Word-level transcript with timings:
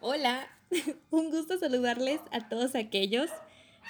Hola, 0.00 0.48
un 1.10 1.30
gusto 1.30 1.58
saludarles 1.58 2.20
a 2.32 2.48
todos 2.48 2.74
aquellos 2.74 3.30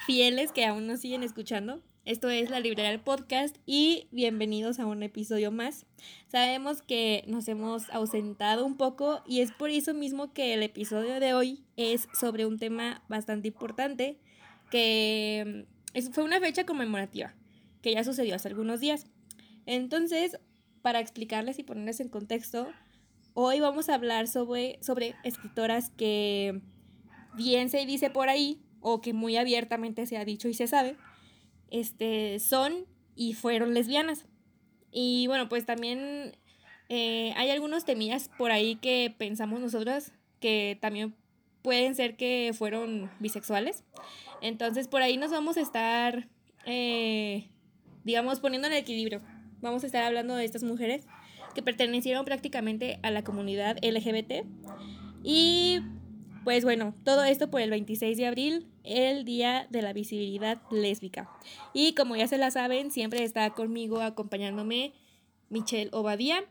fieles 0.05 0.51
que 0.51 0.65
aún 0.65 0.85
nos 0.85 0.99
siguen 1.01 1.23
escuchando. 1.23 1.81
Esto 2.05 2.29
es 2.29 2.49
La 2.49 2.59
Librería 2.59 2.91
del 2.91 2.99
Podcast 2.99 3.57
y 3.65 4.07
bienvenidos 4.11 4.79
a 4.79 4.85
un 4.85 5.01
episodio 5.03 5.51
más. 5.51 5.85
Sabemos 6.27 6.81
que 6.81 7.23
nos 7.27 7.47
hemos 7.47 7.89
ausentado 7.89 8.65
un 8.65 8.77
poco 8.77 9.23
y 9.25 9.41
es 9.41 9.51
por 9.51 9.71
eso 9.71 9.93
mismo 9.93 10.31
que 10.31 10.53
el 10.53 10.63
episodio 10.63 11.19
de 11.19 11.33
hoy 11.33 11.65
es 11.75 12.07
sobre 12.13 12.45
un 12.45 12.59
tema 12.59 13.03
bastante 13.09 13.47
importante 13.47 14.19
que 14.69 15.65
fue 16.11 16.23
una 16.23 16.39
fecha 16.39 16.65
conmemorativa 16.65 17.33
que 17.81 17.93
ya 17.93 18.03
sucedió 18.03 18.35
hace 18.35 18.49
algunos 18.49 18.79
días. 18.79 19.07
Entonces, 19.65 20.39
para 20.81 20.99
explicarles 20.99 21.59
y 21.59 21.63
ponerles 21.63 21.99
en 21.99 22.09
contexto, 22.09 22.67
hoy 23.33 23.59
vamos 23.59 23.89
a 23.89 23.95
hablar 23.95 24.27
sobre, 24.27 24.79
sobre 24.81 25.15
escritoras 25.23 25.89
que 25.91 26.61
bien 27.35 27.69
se 27.69 27.85
dice 27.85 28.09
por 28.09 28.29
ahí 28.29 28.61
o 28.79 29.01
que 29.01 29.13
muy 29.13 29.37
abiertamente 29.37 30.05
se 30.05 30.17
ha 30.17 30.25
dicho 30.25 30.47
y 30.47 30.53
se 30.53 30.67
sabe 30.67 30.97
este, 31.69 32.39
son 32.39 32.85
y 33.15 33.33
fueron 33.33 33.73
lesbianas. 33.73 34.25
Y 34.91 35.27
bueno, 35.27 35.49
pues 35.49 35.65
también 35.65 36.37
eh, 36.89 37.33
hay 37.35 37.49
algunos 37.49 37.85
temillas 37.85 38.29
por 38.37 38.51
ahí 38.51 38.75
que 38.75 39.13
pensamos 39.17 39.59
nosotras 39.59 40.13
que 40.39 40.77
también 40.81 41.15
pueden 41.67 41.95
ser 41.95 42.15
que 42.15 42.53
fueron 42.57 43.11
bisexuales. 43.19 43.83
Entonces 44.41 44.87
por 44.87 45.01
ahí 45.01 45.17
nos 45.17 45.31
vamos 45.31 45.57
a 45.57 45.59
estar, 45.59 46.29
eh, 46.65 47.49
digamos, 48.05 48.39
poniendo 48.39 48.69
en 48.69 48.73
equilibrio. 48.75 49.21
Vamos 49.59 49.83
a 49.83 49.87
estar 49.87 50.01
hablando 50.05 50.33
de 50.37 50.45
estas 50.45 50.63
mujeres 50.63 51.05
que 51.53 51.61
pertenecieron 51.61 52.23
prácticamente 52.23 52.99
a 53.03 53.11
la 53.11 53.25
comunidad 53.25 53.75
LGBT. 53.83 54.45
Y 55.23 55.81
pues 56.45 56.63
bueno, 56.63 56.95
todo 57.03 57.25
esto 57.25 57.51
por 57.51 57.59
el 57.59 57.69
26 57.69 58.15
de 58.15 58.27
abril, 58.27 58.67
el 58.85 59.25
Día 59.25 59.67
de 59.69 59.81
la 59.81 59.91
Visibilidad 59.91 60.61
Lésbica. 60.71 61.29
Y 61.73 61.95
como 61.95 62.15
ya 62.15 62.29
se 62.29 62.37
la 62.37 62.49
saben, 62.49 62.91
siempre 62.91 63.25
está 63.25 63.49
conmigo 63.49 63.99
acompañándome 63.99 64.93
Michelle 65.49 65.89
Obadía. 65.91 66.45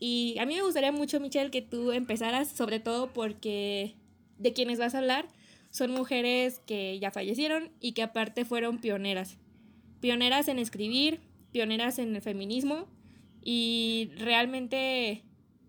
Y 0.00 0.36
a 0.40 0.46
mí 0.46 0.56
me 0.56 0.62
gustaría 0.62 0.90
mucho, 0.90 1.20
Michelle, 1.20 1.52
que 1.52 1.62
tú 1.62 1.92
empezaras, 1.92 2.48
sobre 2.48 2.80
todo 2.80 3.12
porque 3.12 3.94
de 4.40 4.52
quienes 4.52 4.78
vas 4.78 4.94
a 4.94 4.98
hablar 4.98 5.28
son 5.70 5.92
mujeres 5.92 6.60
que 6.66 6.98
ya 6.98 7.10
fallecieron 7.10 7.70
y 7.80 7.92
que 7.92 8.02
aparte 8.02 8.44
fueron 8.44 8.78
pioneras. 8.78 9.38
Pioneras 10.00 10.48
en 10.48 10.58
escribir, 10.58 11.20
pioneras 11.52 11.98
en 11.98 12.16
el 12.16 12.22
feminismo 12.22 12.88
y 13.42 14.10
realmente, 14.16 15.22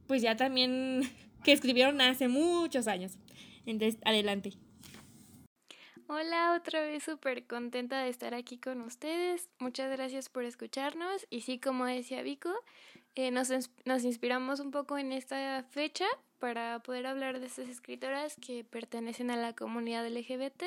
pues 0.08 0.22
ya 0.22 0.36
también 0.36 1.02
que 1.44 1.52
escribieron 1.52 2.02
hace 2.02 2.27
muchos 2.27 2.88
años. 2.88 3.14
Entonces, 3.66 3.99
adelante. 4.03 4.53
Hola, 6.08 6.58
otra 6.59 6.81
vez 6.81 7.03
súper 7.03 7.47
contenta 7.47 8.03
de 8.03 8.09
estar 8.09 8.33
aquí 8.33 8.58
con 8.58 8.81
ustedes. 8.81 9.49
Muchas 9.59 9.89
gracias 9.92 10.27
por 10.27 10.44
escucharnos. 10.44 11.25
Y 11.30 11.42
sí, 11.42 11.58
como 11.59 11.86
decía 11.86 12.22
Vico, 12.22 12.52
eh, 13.16 13.31
nos, 13.31 13.50
nos 13.86 14.04
inspiramos 14.04 14.59
un 14.59 14.72
poco 14.72 14.98
en 14.98 15.12
esta 15.12 15.64
fecha 15.64 16.06
para 16.40 16.80
poder 16.80 17.08
hablar 17.08 17.40
de 17.40 17.45
estas 17.45 17.67
escritoras 17.67 18.36
que 18.42 18.64
pertenecen 18.64 19.30
a 19.31 19.36
la 19.36 19.54
comunidad 19.54 20.08
LGBT, 20.08 20.64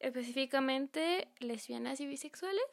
específicamente 0.00 1.28
lesbianas 1.38 2.00
y 2.00 2.06
bisexuales, 2.06 2.64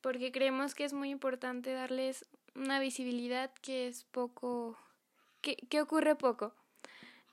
porque 0.00 0.32
creemos 0.32 0.74
que 0.74 0.84
es 0.84 0.92
muy 0.92 1.10
importante 1.10 1.72
darles 1.72 2.26
una 2.54 2.78
visibilidad 2.78 3.52
que 3.62 3.88
es 3.88 4.04
poco, 4.04 4.78
que, 5.40 5.56
que 5.56 5.80
ocurre 5.80 6.14
poco. 6.14 6.54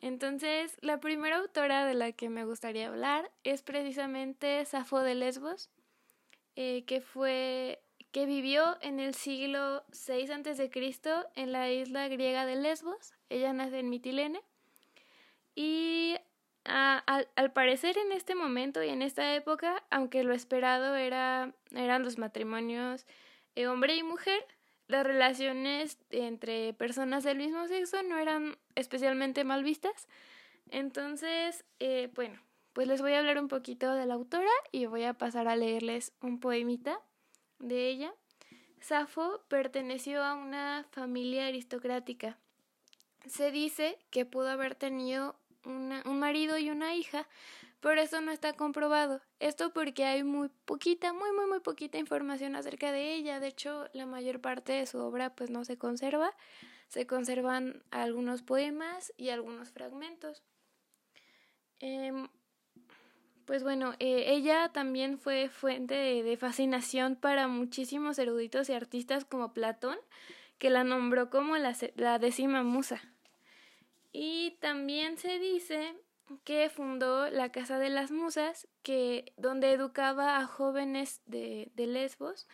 Entonces, 0.02 0.78
la 0.82 1.00
primera 1.00 1.38
autora 1.38 1.86
de 1.86 1.94
la 1.94 2.12
que 2.12 2.30
me 2.30 2.44
gustaría 2.44 2.88
hablar 2.88 3.32
es 3.44 3.62
precisamente 3.62 4.66
Safo 4.66 5.00
de 5.00 5.16
Lesbos, 5.16 5.70
eh, 6.56 6.84
que 6.86 7.00
fue 7.00 7.82
que 8.14 8.28
vivió 8.28 8.78
en 8.82 9.00
el 9.00 9.16
siglo 9.16 9.84
VI 9.90 10.32
a.C. 10.32 10.70
en 11.36 11.52
la 11.52 11.72
isla 11.72 12.08
griega 12.08 12.46
de 12.46 12.56
Lesbos. 12.56 13.16
Ella 13.30 13.52
nace 13.54 13.80
en 13.80 13.90
Mitilene. 13.90 14.40
Y 15.56 16.16
al, 16.64 17.52
parecer 17.54 17.98
en 17.98 18.12
este 18.12 18.36
momento 18.36 18.84
y 18.84 18.90
en 18.90 19.02
esta 19.02 19.34
época, 19.34 19.84
aunque 19.90 20.24
lo 20.24 20.34
esperado 20.36 20.96
era, 20.96 21.54
eran 21.72 22.04
los 22.04 22.20
matrimonios 22.20 23.08
de 23.56 23.68
hombre 23.68 23.96
y 23.96 24.04
mujer, 24.04 24.46
las 24.88 25.04
relaciones 25.04 25.98
entre 26.12 26.74
personas 26.74 27.24
del 27.24 27.38
mismo 27.40 27.68
sexo 27.68 28.04
no 28.04 28.20
eran 28.20 28.58
especialmente 28.76 29.44
mal 29.44 29.64
vistas. 29.64 30.08
Entonces, 30.70 31.66
eh, 31.80 32.12
bueno, 32.14 32.40
pues 32.74 32.88
les 32.88 33.02
voy 33.02 33.14
a 33.14 33.20
hablar 33.20 33.40
un 33.40 33.48
poquito 33.48 33.92
de 33.96 34.06
la 34.06 34.14
autora 34.14 34.52
y 34.72 34.86
voy 34.86 35.04
a 35.04 35.16
pasar 35.16 35.48
a 35.48 35.56
leerles 35.56 36.14
un 36.22 36.40
poemita 36.40 37.00
de 37.60 37.90
ella. 37.90 38.14
Safo 38.82 39.44
perteneció 39.48 40.24
a 40.24 40.34
una 40.34 40.86
familia 40.92 41.48
aristocrática. 41.48 42.38
Se 43.26 43.52
dice 43.52 43.98
que 44.10 44.26
pudo 44.26 44.50
haber 44.50 44.76
tenido 44.76 45.36
un 45.66 46.20
marido 46.20 46.58
y 46.58 46.70
una 46.70 46.94
hija, 46.94 47.28
pero 47.80 48.02
eso 48.02 48.22
no 48.22 48.32
está 48.32 48.54
comprobado. 48.54 49.22
Esto 49.40 49.72
porque 49.74 50.06
hay 50.06 50.24
muy 50.24 50.50
poquita, 50.66 51.14
muy, 51.14 51.32
muy, 51.32 51.48
muy 51.48 51.60
poquita 51.62 51.98
información 51.98 52.56
acerca 52.56 52.92
de 52.92 53.14
ella. 53.14 53.40
De 53.40 53.48
hecho, 53.48 53.88
la 53.94 54.06
mayor 54.06 54.42
parte 54.42 54.74
de 54.74 54.86
su 54.86 55.00
obra 55.00 55.34
pues 55.36 55.50
no 55.50 55.64
se 55.64 55.78
conserva. 55.78 56.36
Se 56.88 57.08
conservan 57.08 57.84
algunos 57.92 58.44
poemas 58.44 59.14
y 59.18 59.30
algunos 59.30 59.72
fragmentos. 59.72 60.44
Em, 61.80 62.28
pues 63.46 63.64
bueno, 63.64 63.94
eh, 64.00 64.26
ella 64.28 64.70
también 64.74 65.20
fue 65.20 65.50
fuente 65.50 65.96
de, 65.96 66.38
fascinación 66.38 67.16
para 67.16 67.48
muchísimos 67.48 68.18
eruditos 68.20 68.70
y 68.70 68.74
artistas 68.74 69.26
como 69.26 69.54
Platón, 69.54 69.98
que 70.58 70.70
la 70.70 70.84
nombró 70.84 71.30
como 71.30 71.58
la, 71.58 71.76
la 71.96 72.20
décima 72.20 72.64
musa. 72.64 73.02
Y 74.12 74.58
también 74.60 75.18
se 75.18 75.40
dice 75.40 75.96
que 76.44 76.70
fundó 76.70 77.30
la 77.30 77.52
Casa 77.52 77.80
de 77.80 77.90
las 77.90 78.12
Musas, 78.12 78.68
que, 78.82 79.34
donde 79.38 79.72
educaba 79.72 80.38
a 80.38 80.46
jóvenes 80.46 81.22
de, 81.26 81.72
de 81.76 81.88
Lesbos, 81.88 82.48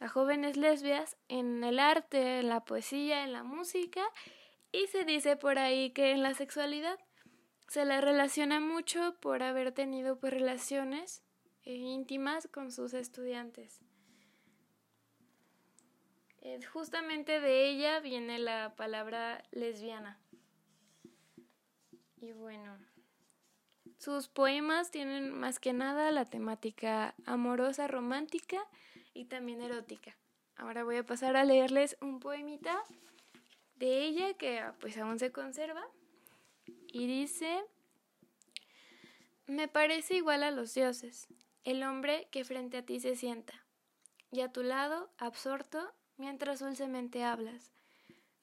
a 0.00 0.08
jóvenes 0.08 0.56
lesbias 0.56 1.16
en 1.28 1.64
el 1.64 1.78
arte, 1.78 2.40
en 2.40 2.48
la 2.48 2.64
poesía, 2.64 3.24
en 3.24 3.32
la 3.32 3.42
música, 3.42 4.02
y 4.72 4.86
se 4.88 5.04
dice 5.04 5.36
por 5.36 5.58
ahí 5.58 5.90
que 5.90 6.10
en 6.10 6.22
la 6.22 6.34
sexualidad 6.34 6.98
se 7.68 7.84
la 7.84 8.00
relaciona 8.00 8.60
mucho 8.60 9.16
por 9.20 9.42
haber 9.42 9.72
tenido 9.72 10.18
pues, 10.18 10.32
relaciones 10.32 11.22
eh, 11.64 11.74
íntimas 11.74 12.48
con 12.48 12.70
sus 12.70 12.94
estudiantes. 12.94 13.80
Eh, 16.42 16.60
justamente 16.66 17.40
de 17.40 17.70
ella 17.70 18.00
viene 18.00 18.38
la 18.38 18.74
palabra 18.76 19.42
lesbiana. 19.50 20.20
Y 22.18 22.32
bueno. 22.32 22.78
Sus 23.98 24.28
poemas 24.28 24.90
tienen 24.90 25.32
más 25.32 25.58
que 25.58 25.72
nada 25.72 26.10
la 26.10 26.26
temática 26.26 27.14
amorosa, 27.24 27.88
romántica 27.88 28.58
y 29.14 29.24
también 29.24 29.62
erótica. 29.62 30.18
Ahora 30.56 30.84
voy 30.84 30.96
a 30.96 31.06
pasar 31.06 31.36
a 31.36 31.44
leerles 31.44 31.96
un 32.02 32.20
poemita 32.20 32.82
de 33.76 34.04
ella 34.04 34.34
que 34.34 34.62
pues 34.80 34.98
aún 34.98 35.18
se 35.18 35.32
conserva 35.32 35.82
y 36.94 37.08
dice, 37.08 37.64
me 39.46 39.66
parece 39.66 40.14
igual 40.14 40.44
a 40.44 40.52
los 40.52 40.74
dioses, 40.74 41.26
el 41.64 41.82
hombre 41.82 42.28
que 42.30 42.44
frente 42.44 42.76
a 42.76 42.86
ti 42.86 43.00
se 43.00 43.16
sienta, 43.16 43.66
y 44.30 44.42
a 44.42 44.52
tu 44.52 44.62
lado, 44.62 45.10
absorto, 45.18 45.92
mientras 46.18 46.60
dulcemente 46.60 47.24
hablas, 47.24 47.72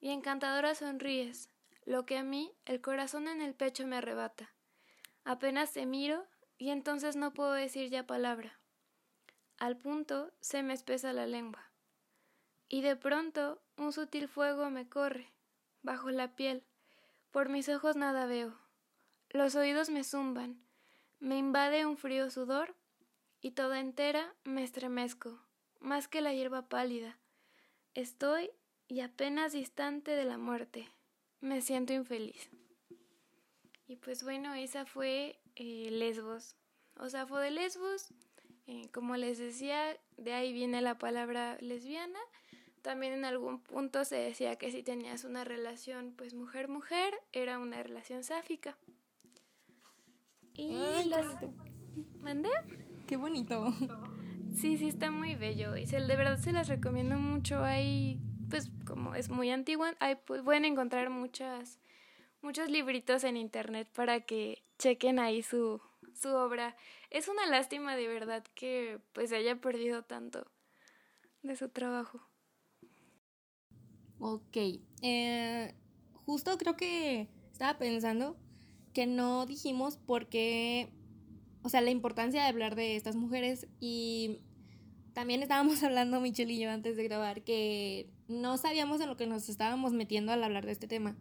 y 0.01 0.09
encantadora 0.09 0.75
sonríes, 0.75 1.49
lo 1.85 2.05
que 2.05 2.17
a 2.17 2.23
mí 2.23 2.51
el 2.65 2.81
corazón 2.81 3.29
en 3.29 3.41
el 3.41 3.53
pecho 3.53 3.87
me 3.87 3.95
arrebata. 3.95 4.53
Apenas 5.23 5.71
te 5.71 5.85
miro 5.85 6.27
y 6.57 6.71
entonces 6.71 7.15
no 7.15 7.33
puedo 7.33 7.53
decir 7.53 7.89
ya 7.89 8.05
palabra. 8.05 8.59
Al 9.59 9.77
punto 9.77 10.33
se 10.41 10.61
me 10.61 10.73
espesa 10.73 11.13
la 11.13 11.25
lengua. 11.25 11.71
Y 12.67 12.81
de 12.81 12.97
pronto 12.97 13.61
un 13.77 13.93
sutil 13.93 14.27
fuego 14.27 14.69
me 14.69 14.89
corre, 14.89 15.31
bajo 15.83 16.09
la 16.09 16.35
piel. 16.35 16.65
Por 17.31 17.47
mis 17.47 17.69
ojos 17.69 17.95
nada 17.95 18.25
veo. 18.25 18.53
Los 19.29 19.55
oídos 19.55 19.89
me 19.89 20.03
zumban. 20.03 20.61
Me 21.19 21.37
invade 21.37 21.85
un 21.85 21.97
frío 21.97 22.29
sudor 22.29 22.75
y 23.39 23.51
toda 23.51 23.79
entera 23.79 24.35
me 24.43 24.63
estremezco, 24.63 25.39
más 25.79 26.07
que 26.07 26.19
la 26.21 26.33
hierba 26.33 26.67
pálida. 26.67 27.17
Estoy 27.93 28.51
y 28.87 28.99
apenas 28.99 29.53
distante 29.53 30.11
de 30.11 30.25
la 30.25 30.37
muerte. 30.37 30.89
Me 31.39 31.61
siento 31.61 31.93
infeliz. 31.93 32.49
Y 33.87 33.95
pues 33.95 34.23
bueno, 34.23 34.53
esa 34.53 34.85
fue 34.85 35.39
eh, 35.55 35.89
Lesbos. 35.89 36.55
O 36.97 37.09
sea, 37.09 37.25
fue 37.25 37.43
de 37.43 37.51
Lesbos. 37.51 38.13
Eh, 38.67 38.89
como 38.91 39.15
les 39.15 39.37
decía, 39.37 39.97
de 40.17 40.33
ahí 40.33 40.53
viene 40.53 40.81
la 40.81 40.97
palabra 40.97 41.57
lesbiana. 41.61 42.19
También 42.81 43.13
en 43.13 43.25
algún 43.25 43.61
punto 43.61 44.05
se 44.05 44.15
decía 44.15 44.55
que 44.55 44.71
si 44.71 44.81
tenías 44.81 45.23
una 45.23 45.43
relación 45.43 46.13
pues 46.17 46.33
mujer-mujer 46.33 47.13
era 47.31 47.59
una 47.59 47.81
relación 47.83 48.23
sáfica. 48.23 48.77
Y 50.53 50.73
las... 51.05 51.25
¿Mandé? 52.19 52.49
Qué 53.07 53.17
bonito. 53.17 53.73
Sí, 54.55 54.77
sí, 54.77 54.89
está 54.89 55.11
muy 55.11 55.35
bello. 55.35 55.77
Y 55.77 55.85
se, 55.85 55.99
de 56.01 56.15
verdad 56.15 56.37
se 56.37 56.51
las 56.51 56.67
recomiendo 56.67 57.15
mucho. 57.15 57.63
Hay, 57.63 58.19
pues, 58.49 58.69
como 58.85 59.15
es 59.15 59.29
muy 59.29 59.49
antigua, 59.49 59.95
hay, 59.99 60.15
pues, 60.15 60.41
pueden 60.41 60.65
encontrar 60.65 61.09
muchas, 61.09 61.79
muchos 62.41 62.69
libritos 62.69 63.23
en 63.23 63.37
internet 63.37 63.89
para 63.93 64.21
que 64.21 64.63
chequen 64.77 65.19
ahí 65.19 65.41
su, 65.41 65.81
su 66.13 66.29
obra. 66.29 66.75
Es 67.09 67.27
una 67.27 67.45
lástima 67.45 67.95
de 67.95 68.07
verdad 68.07 68.43
que 68.53 68.99
pues 69.13 69.29
se 69.29 69.37
haya 69.37 69.55
perdido 69.55 70.03
tanto 70.03 70.45
de 71.43 71.55
su 71.55 71.69
trabajo. 71.69 72.30
Ok. 74.23 74.55
Eh, 75.01 75.73
justo 76.25 76.55
creo 76.59 76.77
que 76.77 77.27
estaba 77.51 77.79
pensando 77.79 78.37
que 78.93 79.07
no 79.07 79.47
dijimos 79.47 79.97
por 79.97 80.27
qué, 80.27 80.89
o 81.63 81.69
sea, 81.69 81.81
la 81.81 81.89
importancia 81.89 82.43
de 82.43 82.47
hablar 82.47 82.75
de 82.75 82.95
estas 82.95 83.15
mujeres 83.15 83.65
y 83.79 84.37
también 85.13 85.41
estábamos 85.41 85.81
hablando 85.83 86.21
Michelle 86.21 86.53
y 86.53 86.59
yo 86.59 86.69
antes 86.69 86.97
de 86.97 87.03
grabar 87.03 87.41
que 87.41 88.11
no 88.27 88.57
sabíamos 88.57 89.01
en 89.01 89.09
lo 89.09 89.17
que 89.17 89.25
nos 89.25 89.49
estábamos 89.49 89.91
metiendo 89.91 90.31
al 90.31 90.43
hablar 90.43 90.67
de 90.67 90.73
este 90.73 90.87
tema. 90.87 91.17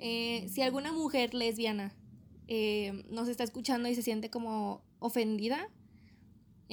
Eh, 0.00 0.48
si 0.52 0.62
alguna 0.62 0.92
mujer 0.92 1.34
lesbiana 1.34 1.94
eh, 2.48 3.04
nos 3.08 3.28
está 3.28 3.44
escuchando 3.44 3.88
y 3.88 3.94
se 3.94 4.02
siente 4.02 4.30
como 4.30 4.82
ofendida, 4.98 5.70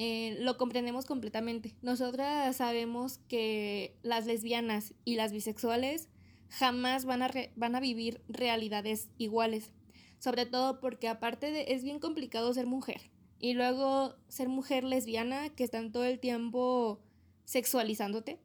eh, 0.02 0.38
lo 0.40 0.56
comprendemos 0.56 1.04
completamente. 1.04 1.74
Nosotras 1.82 2.56
sabemos 2.56 3.18
que 3.28 3.98
las 4.00 4.24
lesbianas 4.24 4.94
y 5.04 5.16
las 5.16 5.30
bisexuales 5.30 6.08
jamás 6.48 7.04
van 7.04 7.20
a, 7.20 7.30
van 7.54 7.76
a 7.76 7.80
vivir 7.80 8.22
realidades 8.26 9.10
iguales. 9.18 9.74
Sobre 10.18 10.46
todo 10.46 10.80
porque 10.80 11.06
aparte 11.06 11.52
de 11.52 11.74
es 11.74 11.84
bien 11.84 11.98
complicado 11.98 12.54
ser 12.54 12.64
mujer. 12.64 13.10
Y 13.38 13.52
luego 13.52 14.14
ser 14.28 14.48
mujer 14.48 14.84
lesbiana 14.84 15.50
que 15.50 15.64
están 15.64 15.92
todo 15.92 16.06
el 16.06 16.18
tiempo 16.18 17.02
sexualizándote. 17.44 18.40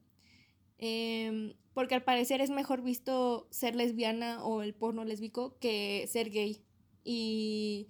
Em, 0.78 1.54
porque 1.74 1.96
al 1.96 2.04
parecer 2.04 2.42
es 2.42 2.50
mejor 2.50 2.82
visto 2.82 3.48
ser 3.50 3.78
lesbiana 3.78 4.44
o 4.44 4.62
el 4.62 4.74
porno 4.74 5.06
lésbico 5.06 5.58
que 5.60 6.06
ser 6.10 6.32
gay. 6.32 6.66
Y 7.06 7.88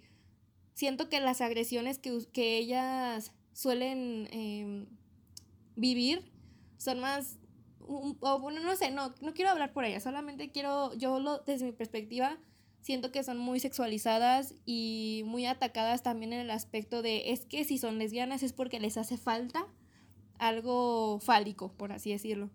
siento 0.75 1.09
que 1.09 1.19
las 1.19 1.41
agresiones 1.41 1.97
que, 1.97 2.15
que 2.31 2.59
ellas 2.59 3.31
suelen 3.55 4.27
em, 4.31 4.85
vivir 5.77 6.29
son 6.77 6.99
más, 6.99 7.39
o 7.79 8.39
bueno, 8.39 8.59
no 8.59 8.75
sé, 8.75 8.91
no, 8.91 9.15
no 9.21 9.33
quiero 9.33 9.49
hablar 9.49 9.71
por 9.71 9.85
ellas, 9.85 10.03
solamente 10.03 10.51
quiero, 10.51 10.93
yo 10.95 11.19
lo, 11.19 11.39
desde 11.39 11.65
mi 11.65 11.71
perspectiva, 11.71 12.37
siento 12.81 13.11
que 13.11 13.23
son 13.23 13.37
muy 13.37 13.59
sexualizadas 13.59 14.53
y 14.65 15.23
muy 15.25 15.45
atacadas 15.45 16.03
también 16.03 16.33
en 16.33 16.41
el 16.41 16.51
aspecto 16.51 17.01
de, 17.01 17.31
es 17.31 17.45
que 17.45 17.63
si 17.63 17.77
son 17.77 17.97
lesbianas 17.97 18.43
es 18.43 18.51
porque 18.51 18.79
les 18.79 18.97
hace 18.97 19.17
falta 19.17 19.65
algo 20.37 21.19
fálico, 21.21 21.71
por 21.71 21.93
así 21.93 22.11
decirlo. 22.11 22.51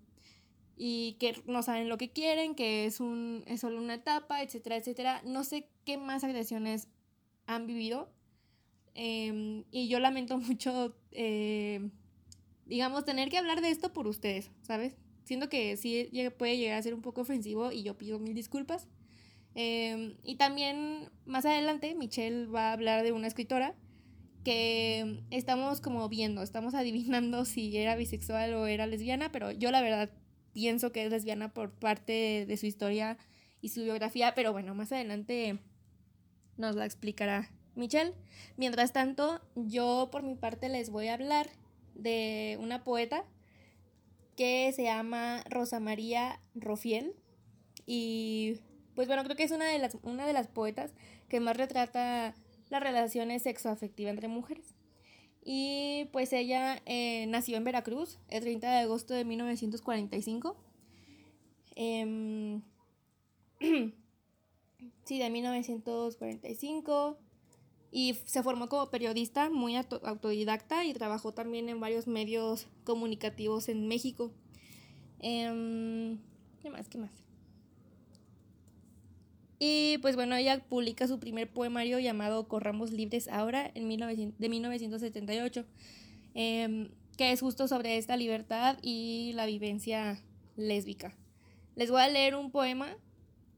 Y 0.76 1.16
que 1.18 1.42
no 1.46 1.62
saben 1.62 1.88
lo 1.88 1.98
que 1.98 2.10
quieren, 2.10 2.54
que 2.54 2.86
es, 2.86 3.00
un, 3.00 3.42
es 3.46 3.60
solo 3.60 3.78
una 3.78 3.94
etapa, 3.94 4.42
etcétera, 4.42 4.76
etcétera. 4.76 5.22
No 5.24 5.44
sé 5.44 5.68
qué 5.84 5.98
más 5.98 6.24
agresiones 6.24 6.88
han 7.46 7.66
vivido, 7.66 8.10
Em, 8.94 9.64
y 9.70 9.88
yo 9.88 10.00
lamento 10.00 10.38
mucho, 10.38 10.94
eh, 11.12 11.90
digamos, 12.66 13.04
tener 13.04 13.28
que 13.30 13.38
hablar 13.38 13.60
de 13.60 13.70
esto 13.70 13.92
por 13.92 14.06
ustedes, 14.06 14.50
¿sabes? 14.62 14.96
Siento 15.24 15.48
que 15.48 15.76
sí 15.76 16.10
puede 16.38 16.56
llegar 16.56 16.78
a 16.78 16.82
ser 16.82 16.94
un 16.94 17.02
poco 17.02 17.20
ofensivo 17.20 17.70
y 17.72 17.82
yo 17.82 17.96
pido 17.96 18.18
mil 18.18 18.34
disculpas. 18.34 18.88
Em, 19.54 20.16
y 20.22 20.36
también 20.36 21.10
más 21.24 21.44
adelante 21.44 21.94
Michelle 21.94 22.46
va 22.46 22.70
a 22.70 22.72
hablar 22.72 23.02
de 23.02 23.12
una 23.12 23.26
escritora 23.26 23.74
que 24.44 25.22
estamos 25.30 25.80
como 25.80 26.08
viendo, 26.08 26.42
estamos 26.42 26.74
adivinando 26.74 27.44
si 27.44 27.76
era 27.76 27.96
bisexual 27.96 28.54
o 28.54 28.66
era 28.66 28.86
lesbiana, 28.86 29.32
pero 29.32 29.50
yo 29.52 29.70
la 29.70 29.82
verdad 29.82 30.10
pienso 30.52 30.92
que 30.92 31.04
es 31.04 31.10
lesbiana 31.10 31.52
por 31.52 31.72
parte 31.72 32.44
de 32.46 32.56
su 32.56 32.66
historia 32.66 33.18
y 33.60 33.68
su 33.70 33.82
biografía, 33.82 34.34
pero 34.34 34.52
bueno, 34.52 34.74
más 34.74 34.92
adelante 34.92 35.58
nos 36.56 36.76
la 36.76 36.84
explicará 36.84 37.50
Michelle. 37.80 38.14
Mientras 38.56 38.92
tanto, 38.92 39.40
yo 39.56 40.08
por 40.12 40.22
mi 40.22 40.36
parte 40.36 40.68
les 40.68 40.90
voy 40.90 41.08
a 41.08 41.14
hablar 41.14 41.50
de 41.94 42.56
una 42.60 42.84
poeta 42.84 43.24
que 44.36 44.72
se 44.72 44.84
llama 44.84 45.42
Rosa 45.50 45.80
María 45.80 46.40
Rofiel. 46.54 47.14
Y 47.86 48.60
pues 48.94 49.08
bueno, 49.08 49.24
creo 49.24 49.36
que 49.36 49.42
es 49.42 49.50
una 49.50 49.66
de 49.66 49.78
las, 49.78 49.98
una 50.02 50.26
de 50.26 50.32
las 50.32 50.46
poetas 50.46 50.94
que 51.28 51.40
más 51.40 51.56
retrata 51.56 52.34
las 52.68 52.82
relaciones 52.82 53.42
sexoafectivas 53.42 54.10
entre 54.10 54.28
mujeres. 54.28 54.74
Y 55.42 56.08
pues 56.12 56.32
ella 56.32 56.80
eh, 56.86 57.26
nació 57.26 57.56
en 57.56 57.64
Veracruz 57.64 58.18
el 58.28 58.42
30 58.42 58.70
de 58.70 58.78
agosto 58.78 59.14
de 59.14 59.24
1945. 59.24 60.56
Em, 61.76 62.62
sí, 65.04 65.18
de 65.18 65.30
1945 65.30 67.18
y 67.92 68.14
se 68.24 68.42
formó 68.42 68.68
como 68.68 68.90
periodista 68.90 69.50
muy 69.50 69.76
autodidacta 69.76 70.84
y 70.84 70.94
trabajó 70.94 71.32
también 71.32 71.68
en 71.68 71.80
varios 71.80 72.06
medios 72.06 72.68
comunicativos 72.84 73.68
en 73.68 73.88
México. 73.88 74.32
Em, 75.18 76.18
¿Qué 76.62 76.70
más? 76.70 76.88
¿Qué 76.88 76.98
más? 76.98 77.10
Y 79.58 79.98
pues 79.98 80.16
bueno, 80.16 80.36
ella 80.36 80.64
publica 80.68 81.06
su 81.06 81.18
primer 81.18 81.52
poemario 81.52 81.98
llamado 81.98 82.48
Corramos 82.48 82.92
Libres 82.92 83.28
Ahora 83.28 83.70
en 83.74 83.88
de 84.38 84.48
1978, 84.48 85.66
em, 86.34 86.88
que 87.18 87.32
es 87.32 87.40
justo 87.40 87.68
sobre 87.68 87.98
esta 87.98 88.16
libertad 88.16 88.78
y 88.80 89.32
la 89.34 89.44
vivencia 89.44 90.22
lésbica. 90.56 91.14
Les 91.76 91.90
voy 91.90 92.00
a 92.00 92.08
leer 92.08 92.36
un 92.36 92.50
poema, 92.50 92.96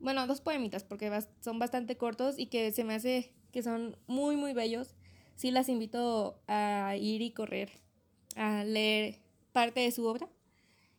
bueno, 0.00 0.26
dos 0.26 0.40
poemitas 0.40 0.82
porque 0.82 1.10
son 1.40 1.60
bastante 1.60 1.96
cortos 1.96 2.36
y 2.36 2.46
que 2.46 2.72
se 2.72 2.82
me 2.82 2.94
hace 2.94 3.32
que 3.52 3.62
son 3.62 3.96
muy, 4.06 4.36
muy 4.36 4.54
bellos. 4.54 4.94
Sí 5.36 5.50
las 5.50 5.68
invito 5.68 6.40
a 6.48 6.96
ir 6.96 7.22
y 7.22 7.30
correr, 7.30 7.70
a 8.34 8.64
leer 8.64 9.18
parte 9.52 9.80
de 9.80 9.92
su 9.92 10.06
obra. 10.06 10.28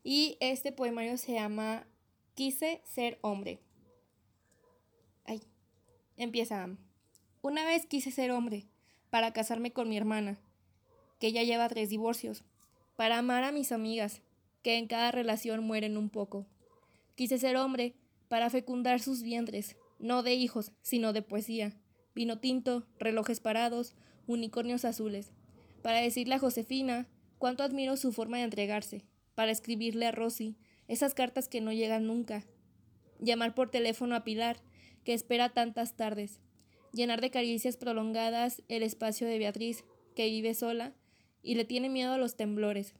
Y 0.03 0.37
este 0.39 0.71
poemario 0.71 1.17
se 1.17 1.33
llama 1.33 1.87
Quise 2.35 2.81
ser 2.85 3.17
hombre. 3.21 3.59
Ay, 5.25 5.41
empieza. 6.17 6.69
Una 7.41 7.65
vez 7.65 7.85
quise 7.85 8.11
ser 8.11 8.31
hombre 8.31 8.65
para 9.09 9.33
casarme 9.33 9.71
con 9.71 9.89
mi 9.89 9.97
hermana, 9.97 10.39
que 11.19 11.31
ya 11.31 11.43
lleva 11.43 11.69
tres 11.69 11.89
divorcios, 11.89 12.43
para 12.95 13.19
amar 13.19 13.43
a 13.43 13.51
mis 13.51 13.71
amigas, 13.71 14.21
que 14.61 14.77
en 14.77 14.87
cada 14.87 15.11
relación 15.11 15.63
mueren 15.63 15.97
un 15.97 16.09
poco. 16.09 16.45
Quise 17.15 17.37
ser 17.37 17.57
hombre 17.57 17.95
para 18.27 18.49
fecundar 18.49 18.99
sus 18.99 19.21
vientres, 19.21 19.77
no 19.99 20.23
de 20.23 20.33
hijos, 20.33 20.71
sino 20.81 21.13
de 21.13 21.21
poesía, 21.21 21.73
vino 22.15 22.39
tinto, 22.39 22.85
relojes 22.99 23.39
parados, 23.39 23.95
unicornios 24.27 24.85
azules, 24.85 25.31
para 25.81 25.99
decirle 25.99 26.35
a 26.35 26.39
Josefina 26.39 27.07
cuánto 27.37 27.63
admiro 27.63 27.97
su 27.97 28.11
forma 28.11 28.37
de 28.37 28.43
entregarse, 28.43 29.03
para 29.35 29.51
escribirle 29.51 30.05
a 30.05 30.11
Rosy 30.11 30.55
esas 30.87 31.13
cartas 31.13 31.47
que 31.47 31.61
no 31.61 31.71
llegan 31.71 32.07
nunca, 32.07 32.45
llamar 33.19 33.55
por 33.55 33.69
teléfono 33.69 34.15
a 34.15 34.23
Pilar, 34.23 34.57
que 35.03 35.13
espera 35.13 35.49
tantas 35.49 35.95
tardes, 35.95 36.39
llenar 36.93 37.21
de 37.21 37.31
caricias 37.31 37.77
prolongadas 37.77 38.61
el 38.69 38.83
espacio 38.83 39.27
de 39.27 39.39
Beatriz, 39.39 39.83
que 40.15 40.25
vive 40.25 40.53
sola 40.53 40.93
y 41.41 41.55
le 41.55 41.65
tiene 41.65 41.89
miedo 41.89 42.13
a 42.13 42.17
los 42.17 42.35
temblores. 42.35 42.93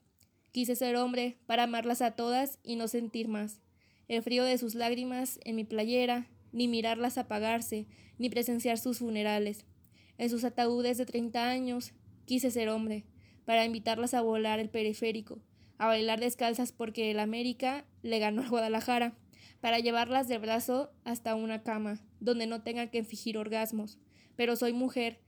Quise 0.51 0.75
ser 0.75 0.96
hombre 0.98 1.38
para 1.46 1.63
amarlas 1.63 2.01
a 2.01 2.12
todas 2.12 2.60
y 2.63 2.75
no 2.75 2.88
sentir 2.88 3.27
más. 3.27 3.62
El 4.08 4.22
frío 4.22 4.43
de 4.43 4.58
sus 4.58 4.75
lágrimas 4.75 5.39
en 5.46 5.55
mi 5.55 5.63
playera, 5.63 6.27
ni 6.53 6.69
mirarlas 6.69 7.17
apagarse, 7.17 7.88
ni 8.17 8.29
presenciar 8.29 8.77
sus 8.77 9.00
funerales. 9.00 9.65
En 10.17 10.29
sus 10.29 10.45
ataúdes 10.45 10.98
de 10.98 11.05
treinta 11.05 11.50
años 11.50 11.91
quise 12.25 12.51
ser 12.51 12.69
hombre, 12.69 13.03
para 13.43 13.65
invitarlas 13.65 14.13
a 14.13 14.22
volar 14.22 14.60
el 14.60 14.69
periférico, 14.69 15.41
a 15.77 15.88
bailar 15.88 16.22
descalzas 16.22 16.72
porque 16.72 17.12
el 17.12 17.19
América 17.19 17.86
le 18.01 18.19
ganó 18.19 18.43
al 18.43 18.50
Guadalajara, 18.50 19.17
para 19.60 19.79
llevarlas 19.79 20.27
de 20.27 20.38
brazo 20.38 20.91
hasta 21.03 21.36
una 21.36 21.63
cama, 21.63 22.00
donde 22.19 22.48
no 22.48 22.63
tenga 22.63 22.88
que 22.88 23.03
fingir 23.03 23.38
orgasmos. 23.38 23.98
Pero 24.36 24.55
soy 24.55 24.74
mujer, 24.74 25.22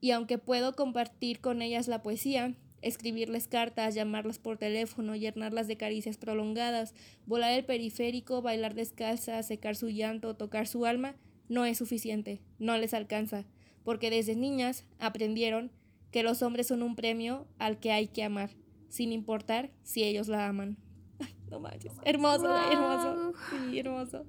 y 0.00 0.10
aunque 0.12 0.38
puedo 0.38 0.74
compartir 0.74 1.40
con 1.40 1.62
ellas 1.62 1.88
la 1.88 2.02
poesía, 2.02 2.56
escribirles 2.82 3.48
cartas, 3.48 3.94
llamarlas 3.94 4.38
por 4.38 4.56
teléfono, 4.56 5.16
llenarlas 5.16 5.66
de 5.66 5.76
caricias 5.76 6.16
prolongadas, 6.16 6.94
volar 7.26 7.52
el 7.52 7.64
periférico, 7.64 8.42
bailar 8.42 8.74
descalza, 8.74 9.42
secar 9.42 9.76
su 9.76 9.88
llanto, 9.88 10.36
tocar 10.36 10.66
su 10.66 10.86
alma, 10.86 11.16
no 11.48 11.64
es 11.64 11.78
suficiente, 11.78 12.40
no 12.58 12.76
les 12.76 12.94
alcanza, 12.94 13.44
porque 13.84 14.10
desde 14.10 14.36
niñas 14.36 14.84
aprendieron 14.98 15.72
que 16.10 16.22
los 16.22 16.42
hombres 16.42 16.68
son 16.68 16.82
un 16.82 16.96
premio 16.96 17.46
al 17.58 17.78
que 17.80 17.92
hay 17.92 18.08
que 18.08 18.24
amar, 18.24 18.50
sin 18.88 19.12
importar 19.12 19.70
si 19.82 20.04
ellos 20.04 20.28
la 20.28 20.46
aman. 20.46 20.76
no 21.50 21.60
manches. 21.60 21.92
Hermoso, 22.04 22.54
hermoso. 22.70 23.32
Sí, 23.50 23.78
hermoso. 23.78 24.26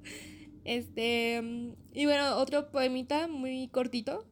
Este, 0.65 1.41
y 1.93 2.05
bueno, 2.05 2.37
otro 2.37 2.71
poemita 2.71 3.27
muy 3.27 3.69
cortito, 3.69 4.25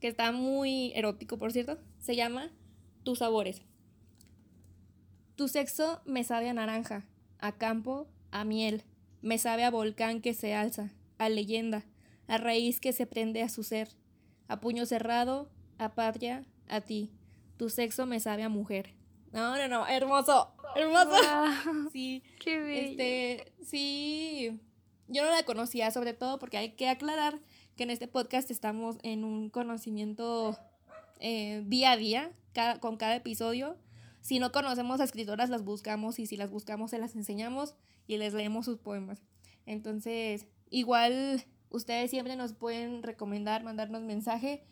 que 0.00 0.08
está 0.08 0.32
muy 0.32 0.92
erótico, 0.94 1.38
por 1.38 1.52
cierto, 1.52 1.78
se 1.98 2.16
llama 2.16 2.52
Tus 3.02 3.18
sabores. 3.18 3.62
Tu 5.36 5.48
sexo 5.48 6.00
me 6.04 6.24
sabe 6.24 6.48
a 6.48 6.54
naranja, 6.54 7.04
a 7.38 7.52
campo, 7.52 8.06
a 8.30 8.44
miel, 8.44 8.84
me 9.22 9.38
sabe 9.38 9.64
a 9.64 9.70
volcán 9.70 10.20
que 10.20 10.34
se 10.34 10.54
alza, 10.54 10.92
a 11.18 11.28
leyenda, 11.28 11.84
a 12.28 12.38
raíz 12.38 12.80
que 12.80 12.92
se 12.92 13.06
prende 13.06 13.42
a 13.42 13.48
su 13.48 13.62
ser, 13.62 13.88
a 14.48 14.60
puño 14.60 14.86
cerrado, 14.86 15.50
a 15.78 15.94
patria, 15.94 16.44
a 16.68 16.80
ti. 16.80 17.10
Tu 17.56 17.70
sexo 17.70 18.06
me 18.06 18.20
sabe 18.20 18.42
a 18.42 18.48
mujer. 18.48 18.94
No, 19.32 19.56
no, 19.56 19.68
no, 19.68 19.86
hermoso, 19.86 20.52
hermoso. 20.76 21.16
Sí. 21.92 22.22
Qué 22.40 22.60
bello. 22.60 22.90
Este, 22.90 23.52
sí. 23.64 24.60
Yo 25.08 25.24
no 25.24 25.30
la 25.30 25.42
conocía, 25.44 25.90
sobre 25.90 26.12
todo 26.12 26.38
porque 26.38 26.58
hay 26.58 26.72
que 26.72 26.88
aclarar 26.88 27.38
que 27.76 27.84
en 27.84 27.90
este 27.90 28.08
podcast 28.08 28.50
estamos 28.50 28.96
en 29.02 29.24
un 29.24 29.50
conocimiento 29.50 30.56
eh, 31.20 31.62
día 31.66 31.92
a 31.92 31.96
día, 31.96 32.32
cada, 32.52 32.80
con 32.80 32.96
cada 32.96 33.16
episodio. 33.16 33.76
Si 34.20 34.38
no 34.38 34.52
conocemos 34.52 35.00
a 35.00 35.04
escritoras, 35.04 35.50
las 35.50 35.64
buscamos 35.64 36.18
y 36.18 36.26
si 36.26 36.36
las 36.36 36.50
buscamos, 36.50 36.90
se 36.90 36.98
las 36.98 37.16
enseñamos 37.16 37.74
y 38.06 38.16
les 38.16 38.34
leemos 38.34 38.64
sus 38.64 38.78
poemas. 38.78 39.22
Entonces, 39.66 40.46
igual 40.70 41.44
ustedes 41.70 42.10
siempre 42.10 42.36
nos 42.36 42.52
pueden 42.52 43.02
recomendar, 43.02 43.64
mandarnos 43.64 44.02
mensaje 44.02 44.62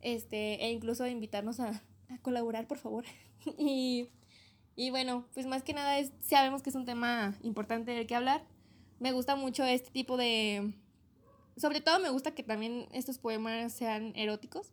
este, 0.00 0.64
e 0.64 0.70
incluso 0.70 1.06
invitarnos 1.06 1.60
a, 1.60 1.82
a 2.08 2.18
colaborar, 2.22 2.66
por 2.66 2.78
favor. 2.78 3.04
y, 3.58 4.08
y 4.76 4.90
bueno, 4.90 5.26
pues 5.34 5.46
más 5.46 5.62
que 5.62 5.74
nada 5.74 5.98
es, 5.98 6.12
sabemos 6.20 6.62
que 6.62 6.70
es 6.70 6.76
un 6.76 6.84
tema 6.84 7.36
importante 7.42 7.92
del 7.92 8.06
que 8.06 8.14
hablar. 8.14 8.44
Me 8.98 9.12
gusta 9.12 9.36
mucho 9.36 9.64
este 9.64 9.90
tipo 9.90 10.16
de... 10.16 10.74
Sobre 11.56 11.80
todo 11.80 11.98
me 11.98 12.08
gusta 12.08 12.34
que 12.34 12.42
también 12.42 12.88
estos 12.92 13.18
poemas 13.18 13.72
sean 13.72 14.12
eróticos. 14.16 14.72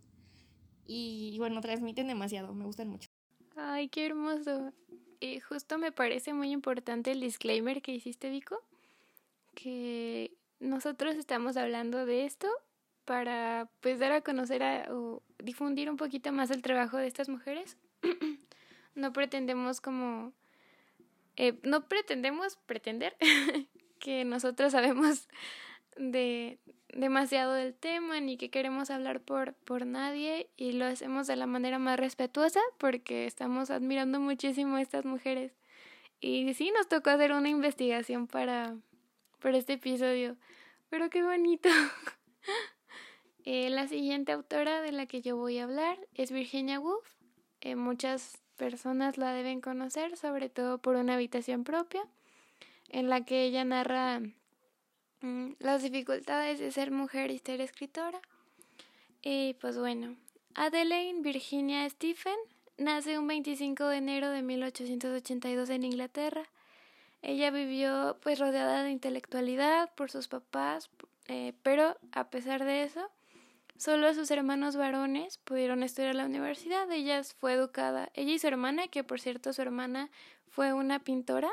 Y 0.91 1.37
bueno, 1.37 1.61
transmiten 1.61 2.07
demasiado, 2.07 2.51
me 2.55 2.65
gustan 2.65 2.87
mucho. 2.87 3.09
Ay, 3.55 3.89
qué 3.89 4.07
hermoso. 4.07 4.73
Y 5.19 5.39
justo 5.39 5.77
me 5.77 5.91
parece 5.91 6.33
muy 6.33 6.49
importante 6.49 7.11
el 7.11 7.19
disclaimer 7.19 7.83
que 7.83 7.91
hiciste, 7.91 8.31
Vico, 8.31 8.59
que 9.53 10.31
nosotros 10.59 11.15
estamos 11.15 11.57
hablando 11.57 12.07
de 12.07 12.25
esto 12.25 12.47
para 13.05 13.69
pues 13.81 13.99
dar 13.99 14.13
a 14.13 14.21
conocer 14.21 14.89
o 14.89 15.21
difundir 15.37 15.91
un 15.91 15.97
poquito 15.97 16.31
más 16.31 16.49
el 16.49 16.63
trabajo 16.63 16.97
de 16.97 17.05
estas 17.05 17.29
mujeres. 17.29 17.77
no 18.95 19.13
pretendemos 19.13 19.81
como 19.81 20.33
eh, 21.35 21.53
no 21.61 21.87
pretendemos 21.87 22.57
pretender 22.65 23.15
que 23.99 24.25
nosotros 24.25 24.71
sabemos 24.71 25.27
de 25.97 26.57
demasiado 26.93 27.53
del 27.53 27.73
tema 27.73 28.19
ni 28.19 28.37
que 28.37 28.49
queremos 28.49 28.89
hablar 28.89 29.21
por, 29.21 29.53
por 29.53 29.85
nadie 29.85 30.49
y 30.57 30.73
lo 30.73 30.85
hacemos 30.85 31.27
de 31.27 31.35
la 31.35 31.45
manera 31.45 31.79
más 31.79 31.99
respetuosa 31.99 32.59
porque 32.77 33.25
estamos 33.25 33.69
admirando 33.69 34.19
muchísimo 34.19 34.77
a 34.77 34.81
estas 34.81 35.05
mujeres. 35.05 35.53
Y 36.21 36.53
sí, 36.53 36.71
nos 36.75 36.87
tocó 36.87 37.11
hacer 37.11 37.31
una 37.31 37.49
investigación 37.49 38.27
para, 38.27 38.75
para 39.39 39.57
este 39.57 39.73
episodio. 39.73 40.35
Pero 40.89 41.09
qué 41.09 41.23
bonito. 41.23 41.69
eh, 43.45 43.69
la 43.69 43.87
siguiente 43.87 44.31
autora 44.31 44.81
de 44.81 44.91
la 44.91 45.05
que 45.05 45.21
yo 45.21 45.37
voy 45.37 45.59
a 45.59 45.63
hablar 45.63 45.97
es 46.15 46.31
Virginia 46.31 46.79
Woolf. 46.79 47.07
Eh, 47.61 47.75
muchas 47.75 48.41
personas 48.57 49.17
la 49.17 49.31
deben 49.31 49.61
conocer, 49.61 50.17
sobre 50.17 50.49
todo 50.49 50.79
por 50.79 50.95
una 50.95 51.13
habitación 51.13 51.63
propia, 51.63 52.01
en 52.89 53.09
la 53.09 53.23
que 53.23 53.43
ella 53.43 53.63
narra 53.63 54.21
las 55.59 55.83
dificultades 55.83 56.59
de 56.59 56.71
ser 56.71 56.91
mujer 56.91 57.31
y 57.31 57.39
ser 57.39 57.61
escritora. 57.61 58.21
Y 59.21 59.55
pues 59.55 59.77
bueno, 59.77 60.15
Adelaine 60.55 61.21
Virginia 61.21 61.89
Stephen 61.89 62.37
nace 62.77 63.19
un 63.19 63.27
25 63.27 63.87
de 63.87 63.97
enero 63.97 64.29
de 64.29 64.41
1882 64.41 65.69
en 65.69 65.83
Inglaterra. 65.83 66.43
Ella 67.21 67.51
vivió 67.51 68.17
pues 68.21 68.39
rodeada 68.39 68.83
de 68.83 68.91
intelectualidad 68.91 69.93
por 69.95 70.09
sus 70.09 70.27
papás, 70.27 70.89
eh, 71.27 71.53
pero 71.63 71.97
a 72.13 72.29
pesar 72.29 72.63
de 72.63 72.83
eso, 72.83 73.11
solo 73.77 74.13
sus 74.13 74.31
hermanos 74.31 74.77
varones 74.77 75.37
pudieron 75.39 75.83
estudiar 75.83 76.15
la 76.15 76.25
universidad. 76.25 76.89
Ella 76.91 77.21
fue 77.23 77.53
educada, 77.53 78.09
ella 78.13 78.31
y 78.31 78.39
su 78.39 78.47
hermana, 78.47 78.87
que 78.87 79.03
por 79.03 79.19
cierto 79.19 79.51
su 79.51 79.61
hermana 79.61 80.09
fue 80.47 80.71
una 80.73 80.99
pintora 80.99 81.51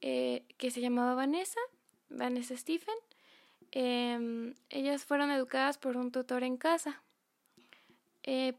eh, 0.00 0.46
que 0.56 0.70
se 0.70 0.80
llamaba 0.80 1.14
Vanessa, 1.14 1.60
Vanessa 2.12 2.56
Stephen. 2.56 2.94
Em, 3.70 4.54
ellas 4.70 5.04
fueron 5.04 5.30
educadas 5.30 5.78
por 5.78 5.96
un 5.96 6.12
tutor 6.12 6.44
en 6.44 6.56
casa. 6.56 7.02
Eh, 8.22 8.54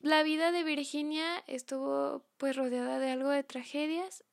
la 0.00 0.22
vida 0.22 0.50
de 0.50 0.64
Virginia 0.64 1.44
estuvo 1.46 2.24
pues 2.38 2.56
rodeada 2.56 2.98
de 2.98 3.10
algo 3.10 3.30
de 3.30 3.44
tragedias. 3.44 4.24